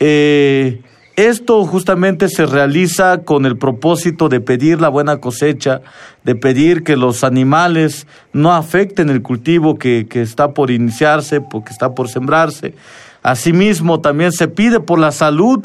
Eh, 0.00 0.82
esto 1.16 1.64
justamente 1.64 2.28
se 2.28 2.46
realiza 2.46 3.22
con 3.22 3.46
el 3.46 3.56
propósito 3.56 4.28
de 4.28 4.40
pedir 4.40 4.80
la 4.80 4.88
buena 4.88 5.18
cosecha, 5.18 5.82
de 6.24 6.34
pedir 6.34 6.82
que 6.82 6.96
los 6.96 7.22
animales 7.22 8.06
no 8.32 8.52
afecten 8.52 9.10
el 9.10 9.22
cultivo 9.22 9.78
que, 9.78 10.06
que 10.08 10.22
está 10.22 10.54
por 10.54 10.70
iniciarse, 10.70 11.42
que 11.64 11.72
está 11.72 11.94
por 11.94 12.08
sembrarse. 12.08 12.74
Asimismo, 13.22 14.00
también 14.00 14.32
se 14.32 14.48
pide 14.48 14.80
por 14.80 14.98
la 14.98 15.12
salud 15.12 15.64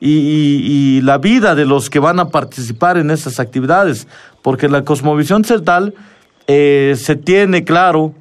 y, 0.00 1.00
la 1.02 1.18
vida 1.18 1.54
de 1.54 1.66
los 1.66 1.90
que 1.90 1.98
van 1.98 2.20
a 2.20 2.28
participar 2.28 2.96
en 2.98 3.10
estas 3.10 3.38
actividades, 3.38 4.08
porque 4.42 4.68
la 4.68 4.84
cosmovisión 4.84 5.44
celtal 5.44 5.94
eh, 6.46 6.94
se 6.98 7.16
tiene 7.16 7.64
claro 7.64 8.14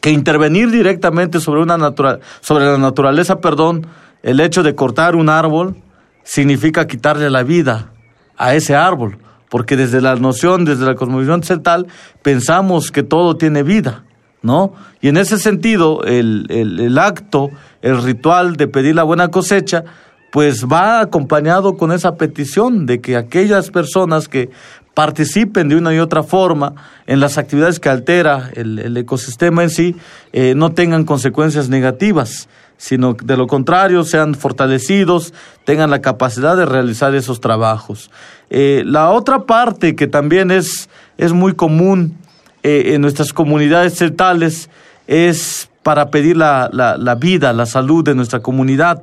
que 0.00 0.10
intervenir 0.10 0.70
directamente 0.70 1.40
sobre, 1.40 1.60
una 1.60 1.76
natural, 1.76 2.20
sobre 2.40 2.66
la 2.66 2.78
naturaleza, 2.78 3.40
perdón, 3.40 3.86
el 4.22 4.40
hecho 4.40 4.62
de 4.62 4.74
cortar 4.74 5.16
un 5.16 5.28
árbol 5.28 5.76
significa 6.24 6.86
quitarle 6.86 7.30
la 7.30 7.42
vida 7.42 7.90
a 8.36 8.54
ese 8.54 8.74
árbol, 8.74 9.18
porque 9.48 9.76
desde 9.76 10.00
la 10.00 10.14
noción, 10.16 10.64
desde 10.64 10.86
la 10.86 10.94
cosmovisión 10.94 11.42
celtal, 11.42 11.86
pensamos 12.22 12.90
que 12.90 13.02
todo 13.02 13.36
tiene 13.36 13.62
vida, 13.62 14.04
¿no? 14.42 14.72
Y 15.00 15.08
en 15.08 15.16
ese 15.16 15.38
sentido, 15.38 16.04
el, 16.04 16.46
el, 16.48 16.80
el 16.80 16.98
acto, 16.98 17.50
el 17.82 18.02
ritual 18.02 18.56
de 18.56 18.68
pedir 18.68 18.94
la 18.94 19.02
buena 19.02 19.28
cosecha, 19.28 19.84
pues 20.30 20.64
va 20.66 21.00
acompañado 21.00 21.76
con 21.76 21.92
esa 21.92 22.14
petición 22.14 22.86
de 22.86 23.00
que 23.00 23.16
aquellas 23.16 23.70
personas 23.70 24.28
que 24.28 24.50
participen 24.94 25.68
de 25.68 25.76
una 25.76 25.94
y 25.94 25.98
otra 25.98 26.22
forma 26.22 26.74
en 27.06 27.20
las 27.20 27.38
actividades 27.38 27.80
que 27.80 27.88
altera 27.88 28.50
el, 28.54 28.78
el 28.78 28.96
ecosistema 28.96 29.62
en 29.62 29.70
sí, 29.70 29.96
eh, 30.32 30.54
no 30.54 30.70
tengan 30.72 31.04
consecuencias 31.04 31.68
negativas, 31.68 32.48
sino 32.80 33.12
de 33.12 33.36
lo 33.36 33.46
contrario 33.46 34.04
sean 34.04 34.34
fortalecidos, 34.34 35.34
tengan 35.64 35.90
la 35.90 36.00
capacidad 36.00 36.56
de 36.56 36.64
realizar 36.64 37.14
esos 37.14 37.38
trabajos. 37.38 38.10
Eh, 38.48 38.84
la 38.86 39.10
otra 39.10 39.40
parte 39.44 39.94
que 39.94 40.06
también 40.06 40.50
es, 40.50 40.88
es 41.18 41.34
muy 41.34 41.52
común 41.52 42.16
eh, 42.62 42.94
en 42.94 43.02
nuestras 43.02 43.34
comunidades 43.34 43.98
celtales 43.98 44.70
es 45.06 45.68
para 45.82 46.08
pedir 46.08 46.38
la, 46.38 46.70
la, 46.72 46.96
la 46.96 47.16
vida, 47.16 47.52
la 47.52 47.66
salud 47.66 48.02
de 48.02 48.14
nuestra 48.14 48.40
comunidad 48.40 49.02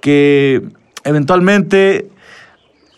que 0.00 0.64
eventualmente 1.04 2.10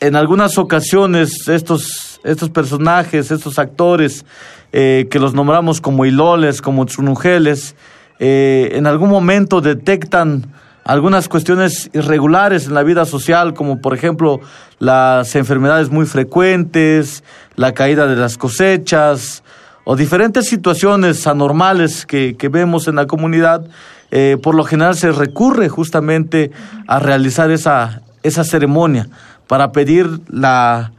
en 0.01 0.17
algunas 0.17 0.57
ocasiones 0.57 1.47
estos, 1.47 2.23
estos 2.25 2.49
personajes, 2.49 3.31
estos 3.31 3.59
actores 3.59 4.25
eh, 4.73 5.09
que 5.11 5.19
los 5.19 5.35
nombramos 5.35 5.83
como 5.83 6.07
iloles, 6.07 6.63
como 6.63 6.87
tsunujeles, 6.87 7.77
eh, 8.21 8.73
en 8.77 8.87
algún 8.87 9.09
momento 9.09 9.63
detectan 9.63 10.47
algunas 10.85 11.29
cuestiones 11.29 11.91
irregulares 11.95 12.67
en 12.67 12.75
la 12.75 12.83
vida 12.83 13.07
social, 13.07 13.55
como 13.55 13.81
por 13.81 13.95
ejemplo 13.95 14.41
las 14.79 15.35
enfermedades 15.37 15.91
muy 15.91 16.05
frecuentes, 16.05 17.25
la 17.57 17.73
caída 17.73 18.07
de 18.07 18.17
las 18.17 18.37
cosechas 18.37 19.43
o 19.85 19.97
diferentes 19.97 20.47
situaciones 20.47 21.27
anormales 21.27 22.05
que, 22.05 22.37
vemos 22.53 22.89
en 22.89 22.97
la 22.97 23.07
comunidad, 23.07 23.65
eh, 24.11 24.37
por 24.43 24.55
lo 24.55 24.65
general 24.65 24.97
se 24.97 25.13
recurre 25.13 25.71
justamente 25.71 26.51
a 26.87 26.99
realizar 26.99 27.51
esa, 27.51 28.03
esa 28.23 28.45
ceremonia 28.45 29.09
para 29.47 29.73
pedir 29.73 30.21
la, 30.29 30.93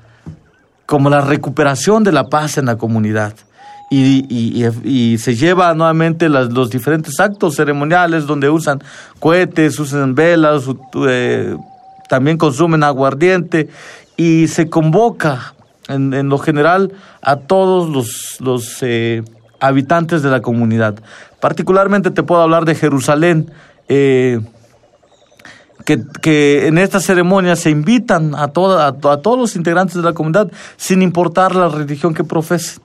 como 0.87 1.11
la 1.11 1.21
recuperación 1.21 2.03
de 2.03 2.11
la 2.11 2.29
paz 2.29 2.57
en 2.57 2.65
la 2.65 2.77
comunidad. 2.77 3.33
Y, 3.93 5.17
se 5.17 5.35
lleva 5.35 5.73
nuevamente 5.73 6.29
las, 6.29 6.53
los 6.53 6.69
diferentes 6.69 7.19
actos 7.19 7.55
ceremoniales 7.55 8.25
donde 8.25 8.49
usan 8.49 8.81
cohetes, 9.19 9.77
usan 9.79 10.15
velas, 10.15 10.63
eh, 11.09 11.57
también 12.07 12.37
consumen 12.37 12.83
aguardiente 12.83 13.67
y 14.15 14.47
se 14.47 14.69
convoca 14.69 15.53
en, 15.89 16.13
en 16.13 16.29
lo 16.29 16.37
general 16.37 16.93
a 17.21 17.35
todos 17.35 17.89
los, 17.89 18.37
los 18.39 18.77
eh, 18.81 19.23
habitantes 19.59 20.21
de 20.23 20.29
la 20.29 20.41
comunidad. 20.41 20.95
Particularmente 21.39 22.11
te 22.11 22.23
puedo 22.23 22.41
hablar 22.41 22.65
de 22.65 22.75
Jerusalén, 22.75 23.51
eh, 23.89 24.39
que, 25.85 26.01
que, 26.21 26.67
en 26.67 26.77
esta 26.77 26.99
ceremonia 26.99 27.55
se 27.55 27.69
invitan 27.71 28.35
a, 28.35 28.49
toda, 28.49 28.85
a, 28.85 28.89
a, 28.89 29.17
todos 29.17 29.39
los 29.39 29.55
integrantes 29.55 29.95
de 29.95 30.03
la 30.03 30.13
comunidad 30.13 30.51
sin 30.77 31.01
importar 31.01 31.55
la 31.55 31.67
religión 31.67 32.13
que 32.13 32.23
profesen. 32.23 32.81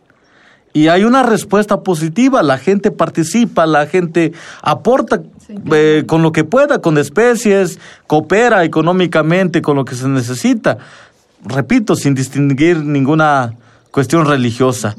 Y 0.76 0.88
hay 0.88 1.04
una 1.04 1.22
respuesta 1.22 1.80
positiva, 1.80 2.42
la 2.42 2.58
gente 2.58 2.90
participa, 2.90 3.64
la 3.64 3.86
gente 3.86 4.34
aporta 4.60 5.22
eh, 5.72 6.04
con 6.06 6.20
lo 6.20 6.32
que 6.32 6.44
pueda, 6.44 6.82
con 6.82 6.98
especies, 6.98 7.80
coopera 8.06 8.62
económicamente 8.62 9.62
con 9.62 9.74
lo 9.76 9.86
que 9.86 9.94
se 9.94 10.06
necesita, 10.06 10.76
repito, 11.42 11.96
sin 11.96 12.14
distinguir 12.14 12.84
ninguna 12.84 13.54
cuestión 13.90 14.26
religiosa. 14.26 14.94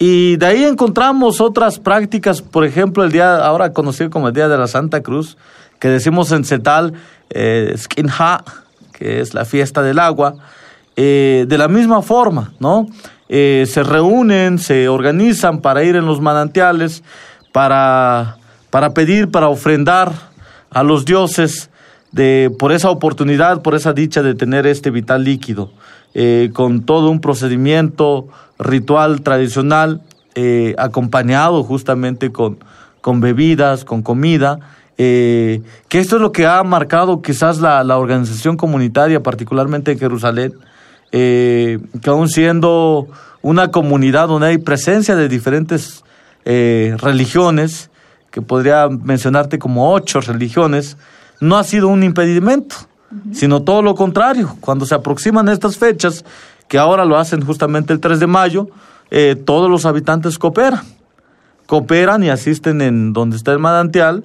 Y 0.00 0.36
de 0.36 0.46
ahí 0.46 0.64
encontramos 0.64 1.40
otras 1.40 1.78
prácticas, 1.78 2.42
por 2.42 2.64
ejemplo, 2.64 3.04
el 3.04 3.12
día 3.12 3.36
ahora 3.36 3.72
conocido 3.72 4.10
como 4.10 4.26
el 4.26 4.34
Día 4.34 4.48
de 4.48 4.58
la 4.58 4.66
Santa 4.66 5.00
Cruz, 5.00 5.36
que 5.78 5.86
decimos 5.86 6.32
en 6.32 6.44
Cetal, 6.44 6.94
eh, 7.28 7.72
Skinha, 7.76 8.42
que 8.92 9.20
es 9.20 9.32
la 9.32 9.44
fiesta 9.44 9.80
del 9.80 10.00
agua, 10.00 10.34
eh, 10.96 11.44
de 11.46 11.56
la 11.56 11.68
misma 11.68 12.02
forma, 12.02 12.52
¿no? 12.58 12.88
Eh, 13.32 13.64
se 13.68 13.84
reúnen, 13.84 14.58
se 14.58 14.88
organizan 14.88 15.60
para 15.60 15.84
ir 15.84 15.94
en 15.94 16.04
los 16.04 16.20
manantiales, 16.20 17.04
para, 17.52 18.38
para 18.70 18.92
pedir, 18.92 19.30
para 19.30 19.48
ofrendar 19.48 20.10
a 20.68 20.82
los 20.82 21.04
dioses 21.04 21.70
de, 22.10 22.50
por 22.58 22.72
esa 22.72 22.90
oportunidad, 22.90 23.62
por 23.62 23.76
esa 23.76 23.92
dicha 23.92 24.24
de 24.24 24.34
tener 24.34 24.66
este 24.66 24.90
vital 24.90 25.22
líquido, 25.22 25.70
eh, 26.12 26.50
con 26.52 26.84
todo 26.84 27.08
un 27.08 27.20
procedimiento 27.20 28.26
ritual 28.58 29.20
tradicional, 29.20 30.02
eh, 30.34 30.74
acompañado 30.76 31.62
justamente 31.62 32.32
con, 32.32 32.58
con 33.00 33.20
bebidas, 33.20 33.84
con 33.84 34.02
comida, 34.02 34.58
que 34.96 35.62
esto 35.92 36.16
es 36.16 36.20
lo 36.20 36.30
que 36.30 36.46
ha 36.46 36.62
marcado 36.62 37.22
quizás 37.22 37.58
la, 37.58 37.82
la 37.84 37.96
organización 37.96 38.58
comunitaria, 38.58 39.22
particularmente 39.22 39.92
en 39.92 39.98
Jerusalén, 39.98 40.52
eh, 41.12 41.78
que 42.02 42.10
aún 42.10 42.28
siendo 42.28 43.08
una 43.42 43.70
comunidad 43.70 44.28
donde 44.28 44.48
hay 44.48 44.58
presencia 44.58 45.16
de 45.16 45.28
diferentes 45.28 46.04
eh, 46.44 46.94
religiones, 46.98 47.90
que 48.30 48.42
podría 48.42 48.88
mencionarte 48.88 49.58
como 49.58 49.92
ocho 49.92 50.20
religiones, 50.20 50.96
no 51.40 51.56
ha 51.56 51.64
sido 51.64 51.88
un 51.88 52.02
impedimento, 52.02 52.76
uh 53.10 53.14
-huh. 53.14 53.34
sino 53.34 53.62
todo 53.62 53.82
lo 53.82 53.94
contrario. 53.94 54.56
Cuando 54.60 54.86
se 54.86 54.94
aproximan 54.94 55.48
estas 55.48 55.76
fechas, 55.76 56.24
que 56.68 56.78
ahora 56.78 57.04
lo 57.04 57.16
hacen 57.16 57.44
justamente 57.44 57.92
el 57.92 57.98
3 57.98 58.20
de 58.20 58.26
mayo, 58.28 58.68
eh, 59.10 59.34
todos 59.34 59.68
los 59.68 59.86
habitantes 59.86 60.38
cooperan. 60.38 60.82
Cooperan 61.66 62.22
y 62.22 62.30
asisten 62.30 62.80
en 62.80 63.12
donde 63.12 63.36
está 63.36 63.52
el 63.52 63.58
manantial 63.58 64.22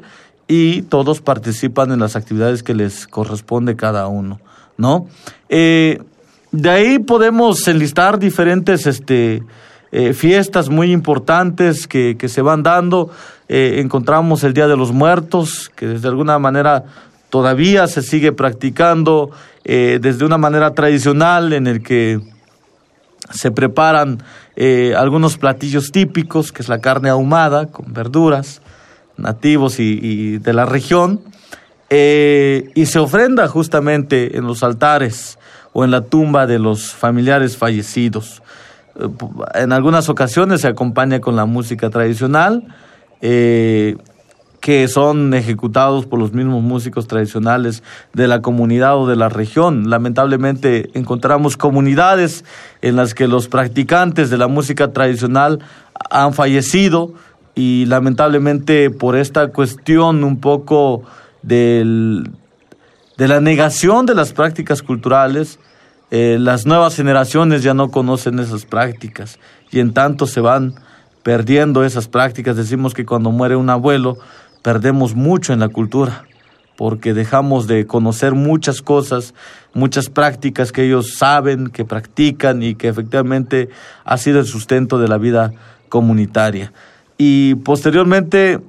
y 0.47 0.83
todos 0.83 1.21
participan 1.21 1.91
en 1.91 1.99
las 1.99 2.15
actividades 2.15 2.61
que 2.61 2.75
les 2.75 3.07
corresponde 3.07 3.75
cada 3.75 4.07
uno, 4.07 4.39
¿no? 4.77 5.07
Eh, 5.49 6.03
de 6.55 6.69
ahí 6.69 6.99
podemos 6.99 7.67
enlistar 7.67 8.17
diferentes 8.17 8.87
este, 8.87 9.43
eh, 9.91 10.13
fiestas 10.13 10.69
muy 10.69 10.91
importantes 10.91 11.87
que, 11.87 12.15
que 12.17 12.29
se 12.29 12.41
van 12.41 12.63
dando. 12.63 13.09
Eh, 13.49 13.79
encontramos 13.79 14.43
el 14.43 14.53
Día 14.53 14.67
de 14.67 14.77
los 14.77 14.91
Muertos, 14.91 15.69
que 15.75 15.85
desde 15.85 16.07
alguna 16.07 16.39
manera 16.39 16.85
todavía 17.29 17.87
se 17.87 18.01
sigue 18.01 18.31
practicando 18.31 19.31
eh, 19.63 19.99
desde 20.01 20.25
una 20.25 20.37
manera 20.37 20.73
tradicional 20.73 21.53
en 21.53 21.67
el 21.67 21.83
que 21.83 22.19
se 23.31 23.51
preparan 23.51 24.21
algunos 24.95 25.37
platillos 25.37 25.91
típicos, 25.91 26.53
que 26.53 26.61
es 26.61 26.69
la 26.69 26.79
carne 26.79 27.09
ahumada 27.09 27.65
con 27.65 27.91
verduras 27.91 28.61
nativos 29.17 29.79
y, 29.79 30.37
de 30.37 30.53
la 30.53 30.65
región, 30.65 31.19
y 31.89 32.85
se 32.85 32.99
ofrenda 32.99 33.49
justamente 33.49 34.37
en 34.37 34.45
los 34.45 34.63
altares 34.63 35.37
o 35.77 35.83
en 35.83 35.91
la 35.91 36.05
tumba 36.05 36.47
de 36.47 36.57
los 36.57 36.93
familiares 36.93 37.57
fallecidos. 37.57 38.41
Eh, 38.97 39.09
en 39.55 39.73
algunas 39.73 40.07
ocasiones 40.07 40.61
se 40.61 40.69
acompaña 40.69 41.19
con 41.19 41.35
la 41.35 41.45
música 41.45 41.89
tradicional, 41.89 42.73
eh, 43.19 43.97
que 44.61 44.87
son 44.87 45.33
ejecutados 45.33 46.05
por 46.05 46.17
los 46.17 46.31
mismos 46.31 46.63
músicos 46.63 47.07
tradicionales 47.07 47.83
de 48.13 48.29
la 48.29 48.41
comunidad 48.41 48.97
o 48.97 49.05
de 49.05 49.17
la 49.17 49.27
región. 49.27 49.89
Lamentablemente 49.89 50.91
encontramos 50.93 51.57
comunidades 51.57 52.45
en 52.81 52.95
las 52.95 53.13
que 53.13 53.27
los 53.27 53.49
practicantes 53.49 54.29
de 54.29 54.37
la 54.37 54.47
música 54.47 54.93
tradicional 54.93 55.59
han 56.09 56.33
fallecido 56.33 57.13
y 57.53 57.85
lamentablemente 57.87 58.91
por 58.91 59.17
esta 59.17 59.49
cuestión 59.49 60.23
un 60.23 60.39
poco 60.39 61.03
del, 61.43 62.31
de 63.17 63.27
la 63.27 63.39
negación 63.39 64.05
de 64.05 64.15
las 64.15 64.33
prácticas 64.33 64.81
culturales, 64.81 65.59
eh, 66.11 66.37
las 66.39 66.65
nuevas 66.65 66.95
generaciones 66.95 67.63
ya 67.63 67.73
no 67.73 67.89
conocen 67.89 68.39
esas 68.39 68.65
prácticas 68.65 69.39
y 69.71 69.79
en 69.79 69.93
tanto 69.93 70.27
se 70.27 70.41
van 70.41 70.75
perdiendo 71.23 71.83
esas 71.83 72.07
prácticas. 72.07 72.55
Decimos 72.55 72.93
que 72.93 73.05
cuando 73.05 73.31
muere 73.31 73.55
un 73.55 73.69
abuelo 73.69 74.17
perdemos 74.61 75.15
mucho 75.15 75.53
en 75.53 75.59
la 75.59 75.69
cultura 75.69 76.25
porque 76.75 77.13
dejamos 77.13 77.67
de 77.67 77.87
conocer 77.87 78.33
muchas 78.33 78.81
cosas, 78.81 79.33
muchas 79.73 80.09
prácticas 80.09 80.71
que 80.71 80.83
ellos 80.83 81.15
saben, 81.17 81.67
que 81.67 81.85
practican 81.85 82.61
y 82.61 82.75
que 82.75 82.89
efectivamente 82.89 83.69
ha 84.03 84.17
sido 84.17 84.39
el 84.39 84.45
sustento 84.45 84.99
de 84.99 85.07
la 85.07 85.17
vida 85.17 85.53
comunitaria. 85.89 86.73
Y 87.17 87.55
posteriormente 87.55 88.59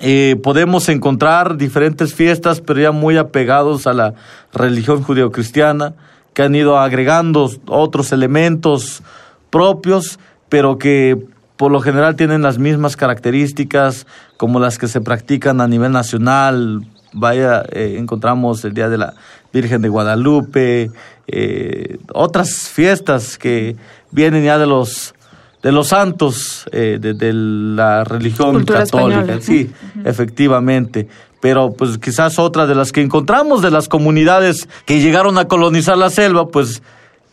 eh, 0.00 0.36
podemos 0.42 0.88
encontrar 0.88 1.56
diferentes 1.56 2.14
fiestas, 2.14 2.60
pero 2.60 2.80
ya 2.80 2.90
muy 2.90 3.18
apegados 3.18 3.86
a 3.86 3.92
la 3.92 4.14
religión 4.52 5.02
judeocristiana, 5.02 5.94
que 6.32 6.42
han 6.42 6.54
ido 6.54 6.78
agregando 6.78 7.50
otros 7.66 8.12
elementos 8.12 9.02
propios, 9.50 10.18
pero 10.48 10.78
que 10.78 11.18
por 11.56 11.70
lo 11.70 11.80
general 11.80 12.16
tienen 12.16 12.40
las 12.40 12.58
mismas 12.58 12.96
características 12.96 14.06
como 14.38 14.58
las 14.60 14.78
que 14.78 14.88
se 14.88 15.02
practican 15.02 15.60
a 15.60 15.68
nivel 15.68 15.92
nacional, 15.92 16.86
vaya, 17.12 17.62
eh, 17.70 17.96
encontramos 17.98 18.64
el 18.64 18.72
Día 18.72 18.88
de 18.88 18.96
la 18.96 19.14
Virgen 19.52 19.82
de 19.82 19.90
Guadalupe, 19.90 20.90
eh, 21.26 21.98
otras 22.14 22.70
fiestas 22.70 23.36
que 23.36 23.76
vienen 24.10 24.44
ya 24.44 24.56
de 24.56 24.66
los 24.66 25.14
de 25.62 25.72
los 25.72 25.88
santos 25.88 26.64
eh, 26.72 26.98
de, 27.00 27.14
de 27.14 27.32
la 27.32 28.04
religión 28.04 28.52
Cultura 28.52 28.80
católica, 28.84 29.20
española. 29.20 29.40
sí, 29.42 29.70
efectivamente. 30.04 31.08
Pero 31.40 31.72
pues 31.72 31.98
quizás 31.98 32.38
otras 32.38 32.68
de 32.68 32.74
las 32.74 32.92
que 32.92 33.00
encontramos 33.00 33.62
de 33.62 33.70
las 33.70 33.88
comunidades 33.88 34.68
que 34.84 35.00
llegaron 35.00 35.38
a 35.38 35.48
colonizar 35.48 35.96
la 35.96 36.10
selva, 36.10 36.48
pues 36.48 36.82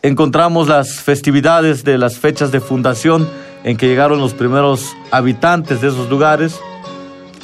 encontramos 0.02 0.68
las 0.68 1.00
festividades 1.00 1.84
de 1.84 1.98
las 1.98 2.18
fechas 2.18 2.50
de 2.52 2.60
fundación 2.60 3.28
en 3.64 3.76
que 3.76 3.86
llegaron 3.86 4.18
los 4.20 4.32
primeros 4.32 4.94
habitantes 5.10 5.80
de 5.80 5.88
esos 5.88 6.08
lugares 6.08 6.58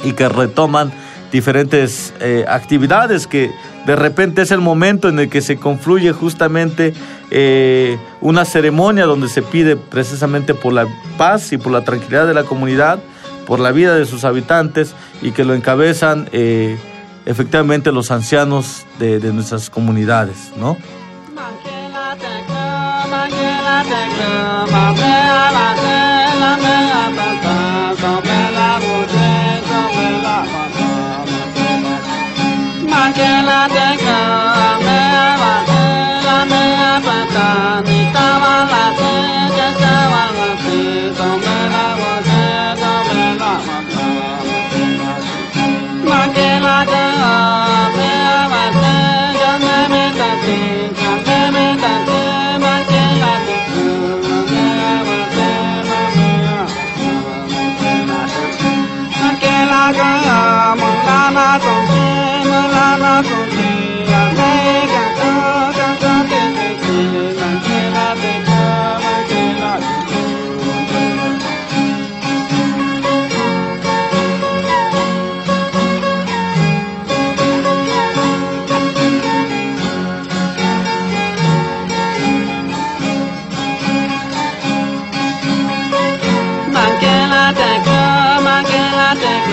y 0.03 0.13
que 0.13 0.27
retoman 0.29 0.91
diferentes 1.35 2.13
eh, 2.21 2.45
actividades 2.47 3.27
que 3.27 3.51
de 3.85 3.97
repente 3.97 4.41
es 4.41 4.51
el 4.51 4.61
momento 4.61 5.09
en 5.09 5.19
el 5.19 5.29
que 5.29 5.41
se 5.41 5.57
confluye 5.57 6.13
justamente 6.13 6.93
eh, 7.29 7.97
una 8.21 8.45
ceremonia 8.45 9.03
donde 9.03 9.27
se 9.27 9.41
pide 9.41 9.75
precisamente 9.75 10.53
por 10.53 10.71
la 10.71 10.87
paz 11.17 11.51
y 11.51 11.57
por 11.57 11.73
la 11.73 11.83
tranquilidad 11.83 12.25
de 12.25 12.33
la 12.33 12.43
comunidad, 12.43 12.99
por 13.45 13.59
la 13.59 13.73
vida 13.73 13.97
de 13.97 14.05
sus 14.05 14.23
habitantes 14.23 14.95
y 15.21 15.31
que 15.31 15.43
lo 15.43 15.53
encabezan 15.53 16.29
eh, 16.31 16.77
efectivamente 17.25 17.91
los 17.91 18.11
ancianos 18.11 18.85
de, 18.97 19.19
de 19.19 19.33
nuestras 19.33 19.69
comunidades, 19.69 20.53
¿no? 20.55 20.77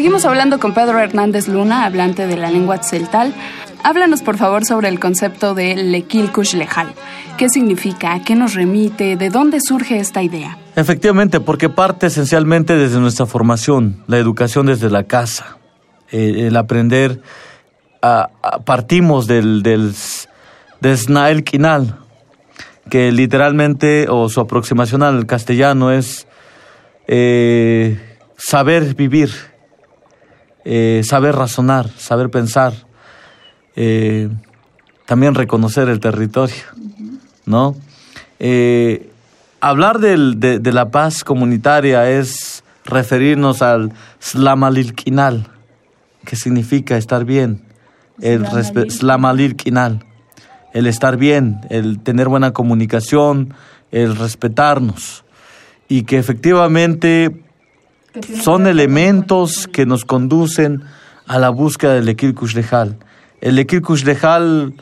Seguimos 0.00 0.24
hablando 0.24 0.58
con 0.58 0.72
Pedro 0.72 0.98
Hernández 0.98 1.46
Luna, 1.46 1.84
hablante 1.84 2.26
de 2.26 2.38
la 2.38 2.50
lengua 2.50 2.78
tzeltal. 2.78 3.34
Háblanos, 3.84 4.22
por 4.22 4.38
favor, 4.38 4.64
sobre 4.64 4.88
el 4.88 4.98
concepto 4.98 5.52
de 5.52 5.76
Lequilcush 5.76 6.54
Lejal. 6.54 6.94
¿Qué 7.36 7.50
significa? 7.50 8.14
¿A 8.14 8.22
qué 8.22 8.34
nos 8.34 8.54
remite? 8.54 9.16
¿De 9.16 9.28
dónde 9.28 9.58
surge 9.60 9.98
esta 9.98 10.22
idea? 10.22 10.56
Efectivamente, 10.74 11.38
porque 11.40 11.68
parte 11.68 12.06
esencialmente 12.06 12.76
desde 12.76 12.98
nuestra 12.98 13.26
formación, 13.26 14.02
la 14.06 14.16
educación 14.16 14.64
desde 14.64 14.88
la 14.88 15.04
casa, 15.04 15.58
eh, 16.10 16.46
el 16.46 16.56
aprender, 16.56 17.20
partimos 18.64 19.26
del, 19.26 19.62
del, 19.62 19.92
del 20.80 20.96
Snael 20.96 21.44
Quinal, 21.44 21.98
que 22.88 23.12
literalmente, 23.12 24.06
o 24.08 24.30
su 24.30 24.40
aproximación 24.40 25.02
al 25.02 25.26
castellano 25.26 25.92
es 25.92 26.26
eh, 27.06 28.00
saber 28.38 28.94
vivir, 28.94 29.49
eh, 30.64 31.02
saber 31.04 31.34
razonar, 31.36 31.88
saber 31.96 32.30
pensar, 32.30 32.72
eh, 33.76 34.28
también 35.06 35.34
reconocer 35.34 35.88
el 35.88 36.00
territorio, 36.00 36.54
¿no? 37.46 37.74
Eh, 38.38 39.10
hablar 39.60 39.98
del- 39.98 40.38
de, 40.40 40.58
de 40.58 40.72
la 40.72 40.90
paz 40.90 41.24
comunitaria 41.24 42.10
es 42.10 42.62
referirnos 42.84 43.62
al 43.62 43.92
Slamalilquinal, 44.20 45.46
que 46.24 46.36
significa 46.36 46.96
estar 46.96 47.24
bien, 47.24 47.62
el 48.20 48.44
Slamalilquinal, 48.90 50.04
el 50.72 50.86
estar 50.86 51.16
bien, 51.16 51.60
el 51.70 52.00
tener 52.00 52.28
buena 52.28 52.52
comunicación, 52.52 53.54
el 53.90 54.16
respetarnos, 54.16 55.24
y 55.88 56.02
que 56.04 56.18
efectivamente 56.18 57.42
son 58.42 58.66
elementos 58.66 59.66
que 59.66 59.86
nos 59.86 60.04
conducen 60.04 60.82
a 61.26 61.38
la 61.38 61.50
búsqueda 61.50 61.94
del 61.94 62.08
Ekil 62.08 62.34
Kushlejal. 62.34 62.96
El 63.40 63.58
Ekil 63.58 63.82
Kushlejal 63.82 64.74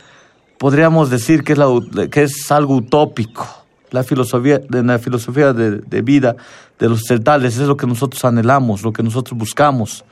podríamos 0.58 1.10
decir 1.10 1.44
que 1.44 1.52
es, 1.52 1.58
la 1.58 1.66
ut- 1.68 2.08
que 2.08 2.22
es 2.22 2.50
algo 2.50 2.76
utópico. 2.76 3.46
La 3.90 4.02
filosofía, 4.02 4.58
de 4.58 4.82
la 4.82 4.98
filosofía 4.98 5.52
de, 5.52 5.78
de 5.78 6.02
vida 6.02 6.36
de 6.78 6.88
los 6.88 7.04
celtales 7.06 7.56
es 7.56 7.66
lo 7.66 7.76
que 7.76 7.86
nosotros 7.86 8.24
anhelamos, 8.24 8.82
lo 8.82 8.92
que 8.92 9.02
nosotros 9.02 9.38
buscamos. 9.38 10.04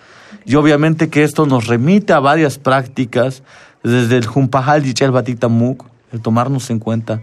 Y 0.44 0.54
obviamente 0.54 1.10
que 1.10 1.24
esto 1.24 1.44
nos 1.46 1.66
remite 1.66 2.12
a 2.12 2.20
varias 2.20 2.58
prácticas, 2.58 3.42
desde 3.82 4.16
el 4.16 4.26
Jumpajal 4.26 4.86
y 4.86 4.94
el 4.98 5.10
Batitamuk, 5.10 5.84
el 6.12 6.20
tomarnos 6.20 6.70
en 6.70 6.78
cuenta 6.78 7.22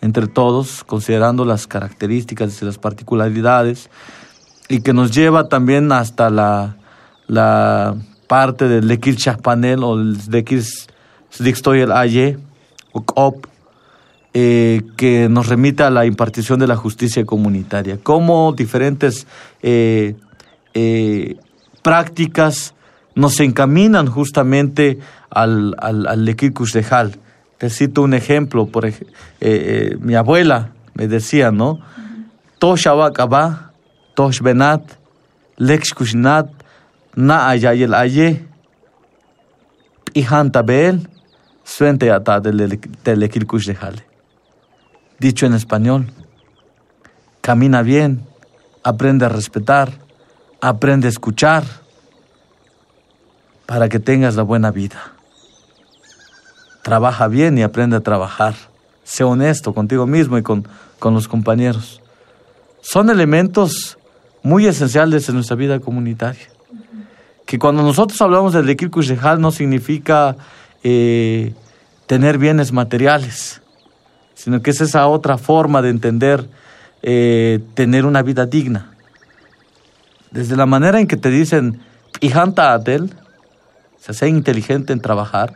entre 0.00 0.26
todos, 0.26 0.84
considerando 0.84 1.44
las 1.44 1.66
características 1.66 2.60
y 2.60 2.64
las 2.66 2.78
particularidades, 2.78 3.88
y 4.68 4.80
que 4.80 4.92
nos 4.92 5.10
lleva 5.12 5.48
también 5.48 5.92
hasta 5.92 6.30
la, 6.30 6.76
la 7.26 7.94
parte 8.26 8.66
del 8.68 8.88
Lekir 8.88 9.16
Chahpanel 9.16 9.84
o 9.84 9.94
el 9.94 10.18
Lekir 10.30 10.62
Sdikstoyel 11.32 11.92
Aye, 11.92 12.38
o 12.92 13.02
KOP, 13.02 13.46
eh, 14.32 14.82
que 14.96 15.28
nos 15.28 15.48
remite 15.48 15.82
a 15.82 15.90
la 15.90 16.06
impartición 16.06 16.58
de 16.58 16.66
la 16.66 16.76
justicia 16.76 17.24
comunitaria. 17.24 17.98
Cómo 18.02 18.52
diferentes 18.52 19.26
eh, 19.62 20.16
eh, 20.74 21.36
prácticas 21.82 22.74
nos 23.14 23.38
encaminan 23.40 24.06
justamente 24.08 24.98
al, 25.30 25.74
al, 25.78 26.06
al 26.06 26.24
Lekir 26.24 26.52
Kushdejal. 26.52 27.16
Te 27.58 27.70
cito 27.70 28.02
un 28.02 28.14
ejemplo, 28.14 28.66
por 28.66 28.86
ej- 28.86 29.06
eh, 29.40 29.96
mi 30.00 30.14
abuela 30.16 30.70
me 30.94 31.06
decía, 31.06 31.52
¿no? 31.52 31.78
Tosh 32.58 32.88
Abakaba, 34.14 34.22
Tosh 34.22 34.40
Benat, 34.40 34.82
Lex 35.58 35.92
Kushnat, 35.94 36.48
Na 37.16 37.48
Ayayel 37.48 37.94
Aye, 37.94 38.44
Ihanta 40.14 40.62
Beel, 40.62 41.08
Suente 41.64 42.10
Ata 42.10 42.40
del 42.40 42.78
Lekir 43.18 43.46
Kushdejal. 43.46 44.02
Dicho 45.18 45.46
en 45.46 45.54
español, 45.54 46.12
camina 47.40 47.82
bien, 47.82 48.26
aprende 48.82 49.26
a 49.26 49.28
respetar, 49.28 49.92
aprende 50.60 51.06
a 51.06 51.10
escuchar, 51.10 51.64
para 53.66 53.88
que 53.88 53.98
tengas 53.98 54.34
la 54.36 54.42
buena 54.42 54.70
vida. 54.70 55.12
Trabaja 56.82 57.28
bien 57.28 57.56
y 57.56 57.62
aprende 57.62 57.96
a 57.96 58.00
trabajar. 58.00 58.54
sé 59.04 59.24
honesto 59.24 59.72
contigo 59.72 60.06
mismo 60.06 60.36
y 60.36 60.42
con, 60.42 60.66
con 60.98 61.14
los 61.14 61.28
compañeros. 61.28 62.02
Son 62.82 63.08
elementos 63.08 63.96
muy 64.44 64.66
esenciales 64.66 65.28
en 65.28 65.34
nuestra 65.34 65.56
vida 65.56 65.80
comunitaria. 65.80 66.46
Que 67.46 67.58
cuando 67.58 67.82
nosotros 67.82 68.20
hablamos 68.20 68.52
del 68.52 68.66
Lekirkush 68.66 69.08
Rejal 69.08 69.40
no 69.40 69.50
significa 69.50 70.36
eh, 70.84 71.54
tener 72.06 72.38
bienes 72.38 72.70
materiales, 72.70 73.62
sino 74.34 74.62
que 74.62 74.70
es 74.70 74.80
esa 74.82 75.06
otra 75.08 75.38
forma 75.38 75.80
de 75.82 75.88
entender 75.88 76.46
eh, 77.02 77.60
tener 77.74 78.04
una 78.04 78.22
vida 78.22 78.44
digna. 78.44 78.92
Desde 80.30 80.56
la 80.56 80.66
manera 80.66 81.00
en 81.00 81.06
que 81.06 81.16
te 81.16 81.30
dicen, 81.30 81.80
Ijanta 82.20 82.74
Atel, 82.74 83.14
se 83.98 84.12
sea 84.12 84.28
inteligente 84.28 84.92
en 84.92 85.00
trabajar, 85.00 85.54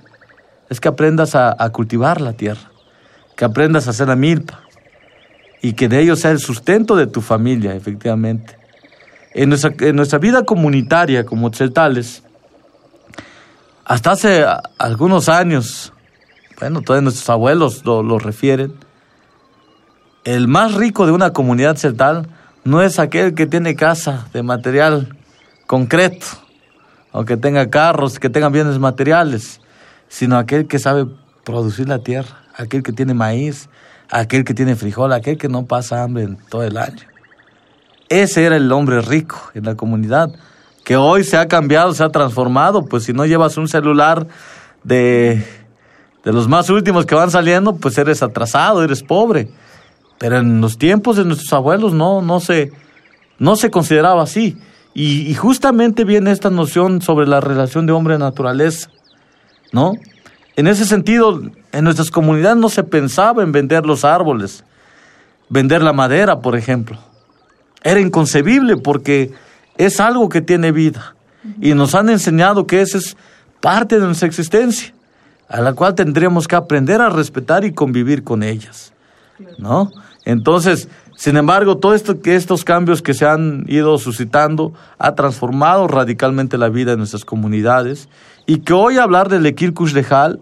es 0.71 0.81
que 0.81 0.89
aprendas 0.89 1.35
a, 1.35 1.55
a, 1.59 1.71
cultivar 1.71 2.23
la 2.23 2.33
tierra, 2.33 2.71
que 3.37 3.45
aprendas 3.45 3.87
a 3.87 3.91
hacer 3.91 4.09
la 4.09 4.17
milpa 4.17 4.61
y 5.61 5.75
que 5.75 5.89
de 5.89 6.01
ello 6.01 6.17
sea 6.17 6.31
el 6.31 6.39
sustento 6.39 6.97
de 6.97 7.07
tu 7.07 7.21
familia, 7.21 7.75
efectivamente. 7.75 8.58
En 9.35 9.49
nuestra, 9.51 9.73
en 9.81 9.97
nuestra 9.97 10.19
vida 10.19 10.45
comunitaria 10.45 11.25
como 11.25 11.51
tzeltales, 11.51 12.23
hasta 13.85 14.13
hace 14.13 14.45
algunos 14.79 15.29
años, 15.29 15.93
bueno, 16.61 16.83
todos 16.83 17.03
nuestros 17.03 17.29
abuelos 17.31 17.85
lo, 17.85 18.03
lo 18.03 18.19
refieren, 18.19 18.75
el 20.25 20.47
más 20.49 20.75
rico 20.75 21.07
de 21.07 21.13
una 21.13 21.33
comunidad 21.33 21.77
celtal 21.77 22.29
no 22.65 22.83
es 22.83 22.99
aquel 22.99 23.35
que 23.35 23.47
tiene 23.47 23.77
casa 23.77 24.27
de 24.35 24.43
material 24.43 25.17
concreto, 25.67 26.27
o 27.13 27.25
que 27.25 27.37
tenga 27.37 27.71
carros, 27.71 28.19
que 28.19 28.29
tenga 28.29 28.51
bienes 28.51 28.79
materiales, 28.79 29.61
sino 30.09 30.37
aquel 30.37 30.67
que 30.67 30.79
sabe 30.79 31.07
producir 31.45 31.89
la 31.89 32.01
tierra, 32.01 32.43
aquel 32.55 32.83
que 32.83 32.93
tiene 32.93 33.15
maíz, 33.15 33.71
aquel 34.11 34.45
que 34.45 34.55
tiene 34.55 34.77
frijol, 34.77 35.13
aquel 35.13 35.39
que 35.39 35.49
no 35.49 35.65
pasa 35.65 36.03
hambre 36.03 36.25
en 36.25 36.37
todo 36.37 36.63
el 36.63 36.77
año. 36.77 37.08
Ese 38.09 38.45
era 38.45 38.57
el 38.57 38.71
hombre 38.73 39.01
rico 39.01 39.39
en 39.55 39.65
la 39.65 39.75
comunidad, 39.75 40.31
que 40.85 40.97
hoy 40.97 41.25
se 41.25 41.37
ha 41.37 41.49
cambiado, 41.49 41.93
se 41.93 42.03
ha 42.03 42.09
transformado, 42.09 42.87
pues 42.87 43.05
si 43.05 43.13
no 43.13 43.27
llevas 43.27 43.59
un 43.59 43.69
celular 43.69 44.27
de, 44.83 45.45
de 46.25 46.33
los 46.33 46.49
más 46.49 46.71
últimos 46.71 47.05
que 47.05 47.15
van 47.15 47.31
saliendo, 47.31 47.77
pues 47.77 47.99
eres 47.99 48.23
atrasado, 48.23 48.83
eres 48.83 49.03
pobre. 49.03 49.51
Pero 50.19 50.39
en 50.39 50.61
los 50.61 50.79
tiempos 50.79 51.17
de 51.17 51.25
nuestros 51.25 51.53
abuelos 51.53 51.93
no, 51.93 52.23
no, 52.23 52.41
se, 52.41 52.73
no 53.39 53.57
se 53.57 53.71
consideraba 53.71 54.23
así. 54.23 54.57
Y, 54.95 55.31
y 55.31 55.35
justamente 55.35 56.05
viene 56.05 56.31
esta 56.31 56.51
noción 56.51 57.03
sobre 57.03 57.27
la 57.27 57.41
relación 57.41 57.87
de 57.87 57.93
hombre-naturaleza, 57.93 58.91
¿no? 59.71 59.93
En 60.57 60.67
ese 60.67 60.87
sentido, 60.87 61.41
en 61.71 61.85
nuestras 61.85 62.11
comunidades 62.11 62.57
no 62.57 62.69
se 62.69 62.83
pensaba 62.83 63.45
en 63.45 63.53
vender 63.53 63.87
los 63.87 64.05
árboles, 64.05 64.65
vender 65.49 65.83
la 65.83 65.93
madera, 65.93 66.41
por 66.41 66.57
ejemplo. 66.57 66.99
Era 67.83 68.01
inconcebible 68.01 68.77
porque 68.77 69.33
es 69.77 70.01
algo 70.01 70.29
que 70.29 70.41
tiene 70.41 70.73
vida. 70.73 71.15
Y 71.61 71.75
nos 71.75 71.95
han 71.95 72.11
enseñado 72.11 72.67
que 72.67 72.81
esa 72.81 72.99
es 72.99 73.17
parte 73.61 73.99
de 73.99 74.07
nuestra 74.07 74.29
existencia, 74.29 74.93
a 75.49 75.61
la 75.61 75.73
cual 75.73 75.95
tendríamos 75.95 76.47
que 76.47 76.57
aprender 76.57 77.01
a 77.01 77.09
respetar 77.09 77.65
y 77.65 77.73
convivir 77.73 78.25
con 78.25 78.43
ellas. 78.43 78.93
¿No? 79.57 79.91
Entonces, 80.25 80.89
sin 81.17 81.37
embargo, 81.37 81.79
todo 81.79 81.95
esto 81.95 82.21
que 82.21 82.37
estos 82.37 82.65
cambios 82.65 83.03
que 83.03 83.15
se 83.15 83.27
han 83.27 83.65
ido 83.67 83.99
suscitando 83.99 84.73
ha 84.99 85.15
transformado 85.15 85.89
radicalmente 85.89 86.59
la 86.59 86.69
vida 86.69 86.93
de 86.93 86.97
nuestras 86.97 87.25
comunidades 87.25 88.09
y 88.47 88.61
que 88.61 88.73
hoy 88.73 88.99
hablar 88.99 89.29
del 89.29 89.47
Ekirkush 89.47 89.95
Lejal 89.95 90.41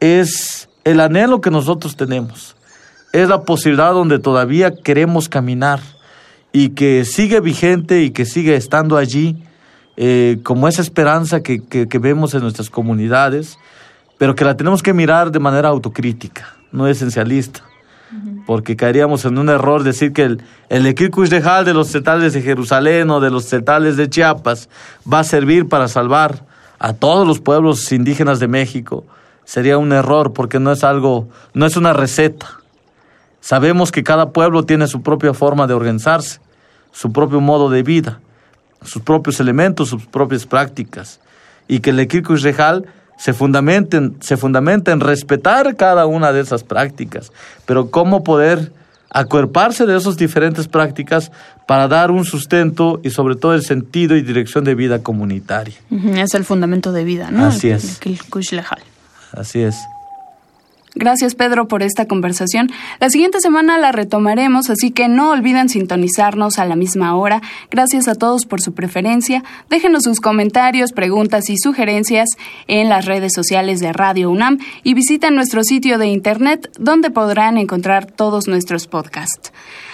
es 0.00 0.68
el 0.84 1.00
anhelo 1.00 1.40
que 1.40 1.50
nosotros 1.50 1.96
tenemos. 1.96 2.56
Es 3.12 3.28
la 3.28 3.42
posibilidad 3.42 3.92
donde 3.92 4.18
todavía 4.18 4.72
queremos 4.72 5.28
caminar 5.28 5.80
y 6.52 6.70
que 6.70 7.04
sigue 7.04 7.40
vigente 7.40 8.02
y 8.02 8.10
que 8.10 8.24
sigue 8.24 8.56
estando 8.56 8.96
allí 8.96 9.42
eh, 9.96 10.38
como 10.42 10.68
esa 10.68 10.82
esperanza 10.82 11.42
que, 11.42 11.64
que, 11.64 11.88
que 11.88 11.98
vemos 11.98 12.34
en 12.34 12.42
nuestras 12.42 12.70
comunidades, 12.70 13.58
pero 14.18 14.34
que 14.34 14.44
la 14.44 14.56
tenemos 14.56 14.82
que 14.82 14.92
mirar 14.92 15.30
de 15.30 15.38
manera 15.38 15.68
autocrítica, 15.68 16.54
no 16.70 16.86
esencialista 16.86 17.62
porque 18.46 18.76
caeríamos 18.76 19.24
en 19.24 19.38
un 19.38 19.48
error 19.48 19.82
decir 19.82 20.12
que 20.12 20.24
el, 20.24 20.42
el 20.68 20.94
Dejal 20.94 21.64
de 21.64 21.74
los 21.74 21.90
cetales 21.90 22.32
de 22.32 22.42
Jerusalén 22.42 23.10
o 23.10 23.20
de 23.20 23.30
los 23.30 23.48
cetales 23.48 23.96
de 23.96 24.08
Chiapas 24.08 24.68
va 25.10 25.20
a 25.20 25.24
servir 25.24 25.68
para 25.68 25.88
salvar 25.88 26.44
a 26.78 26.92
todos 26.92 27.26
los 27.26 27.40
pueblos 27.40 27.90
indígenas 27.92 28.40
de 28.40 28.48
México. 28.48 29.04
Sería 29.44 29.78
un 29.78 29.92
error 29.92 30.32
porque 30.32 30.58
no 30.58 30.72
es 30.72 30.84
algo, 30.84 31.28
no 31.54 31.66
es 31.66 31.76
una 31.76 31.92
receta. 31.92 32.58
Sabemos 33.42 33.90
que 33.90 34.04
cada 34.04 34.30
pueblo 34.30 34.64
tiene 34.64 34.86
su 34.86 35.02
propia 35.02 35.34
forma 35.34 35.66
de 35.66 35.74
organizarse, 35.74 36.40
su 36.92 37.12
propio 37.12 37.40
modo 37.40 37.68
de 37.68 37.82
vida, 37.82 38.20
sus 38.84 39.02
propios 39.02 39.40
elementos, 39.40 39.88
sus 39.88 40.06
propias 40.06 40.46
prácticas. 40.46 41.18
Y 41.66 41.80
que 41.80 41.90
el 41.90 41.98
Ekirkush 41.98 42.42
Dejal 42.42 42.86
se 43.18 43.32
fundamenten, 43.32 44.16
se 44.20 44.36
fundamenta 44.36 44.92
en 44.92 45.00
respetar 45.00 45.76
cada 45.76 46.06
una 46.06 46.32
de 46.32 46.40
esas 46.40 46.62
prácticas, 46.62 47.32
pero 47.66 47.90
cómo 47.90 48.22
poder 48.22 48.72
acuerparse 49.10 49.86
de 49.86 49.96
esas 49.96 50.16
diferentes 50.16 50.68
prácticas 50.68 51.32
para 51.66 51.88
dar 51.88 52.12
un 52.12 52.24
sustento 52.24 53.00
y 53.02 53.10
sobre 53.10 53.34
todo 53.34 53.54
el 53.54 53.62
sentido 53.62 54.16
y 54.16 54.22
dirección 54.22 54.64
de 54.64 54.74
vida 54.74 55.02
comunitaria. 55.02 55.74
Es 56.14 56.34
el 56.34 56.44
fundamento 56.44 56.92
de 56.92 57.04
vida, 57.04 57.30
¿no? 57.30 57.46
Así 57.46 57.70
es. 57.70 58.00
El, 58.04 58.12
el 58.12 58.64
Así 59.32 59.60
es. 59.60 59.76
Gracias 60.94 61.34
Pedro 61.34 61.68
por 61.68 61.82
esta 61.82 62.06
conversación. 62.06 62.70
La 63.00 63.08
siguiente 63.08 63.40
semana 63.40 63.78
la 63.78 63.92
retomaremos, 63.92 64.68
así 64.68 64.90
que 64.90 65.08
no 65.08 65.30
olviden 65.30 65.70
sintonizarnos 65.70 66.58
a 66.58 66.66
la 66.66 66.76
misma 66.76 67.16
hora. 67.16 67.40
Gracias 67.70 68.08
a 68.08 68.14
todos 68.14 68.44
por 68.44 68.60
su 68.60 68.74
preferencia. 68.74 69.42
Déjenos 69.70 70.02
sus 70.02 70.20
comentarios, 70.20 70.92
preguntas 70.92 71.48
y 71.48 71.56
sugerencias 71.56 72.28
en 72.66 72.90
las 72.90 73.06
redes 73.06 73.32
sociales 73.34 73.80
de 73.80 73.94
Radio 73.94 74.30
UNAM 74.30 74.58
y 74.82 74.92
visiten 74.92 75.34
nuestro 75.34 75.64
sitio 75.64 75.96
de 75.96 76.08
internet 76.08 76.70
donde 76.78 77.10
podrán 77.10 77.56
encontrar 77.56 78.04
todos 78.04 78.46
nuestros 78.46 78.86
podcasts. 78.86 79.50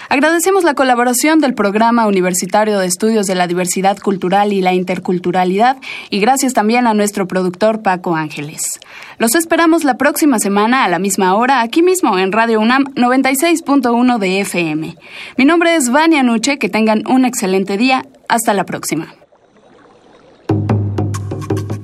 Agradecemos 0.09 0.63
la 0.63 0.73
colaboración 0.73 1.39
del 1.39 1.53
Programa 1.53 2.07
Universitario 2.07 2.79
de 2.79 2.87
Estudios 2.87 3.27
de 3.27 3.35
la 3.35 3.45
Diversidad 3.45 3.99
Cultural 3.99 4.51
y 4.53 4.61
la 4.61 4.73
Interculturalidad 4.73 5.77
y 6.09 6.19
gracias 6.19 6.53
también 6.53 6.87
a 6.87 6.95
nuestro 6.95 7.27
productor 7.27 7.83
Paco 7.83 8.15
Ángeles. 8.15 8.79
Los 9.19 9.35
esperamos 9.35 9.83
la 9.83 9.97
próxima 9.97 10.39
semana 10.39 10.83
a 10.83 10.89
la 10.89 10.97
misma 10.97 11.35
hora 11.35 11.61
aquí 11.61 11.83
mismo 11.83 12.17
en 12.17 12.31
Radio 12.31 12.59
UNAM 12.59 12.85
96.1 12.95 14.17
de 14.17 14.41
FM. 14.41 14.95
Mi 15.37 15.45
nombre 15.45 15.75
es 15.75 15.91
Vania 15.91 16.23
Nuche, 16.23 16.57
que 16.57 16.69
tengan 16.69 17.05
un 17.07 17.25
excelente 17.25 17.77
día. 17.77 18.03
Hasta 18.27 18.53
la 18.55 18.65
próxima. 18.65 19.13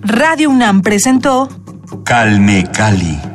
Radio 0.02 0.50
UNAM 0.50 0.82
presentó 0.82 1.48
Calme 2.04 2.66
Cali. 2.72 3.35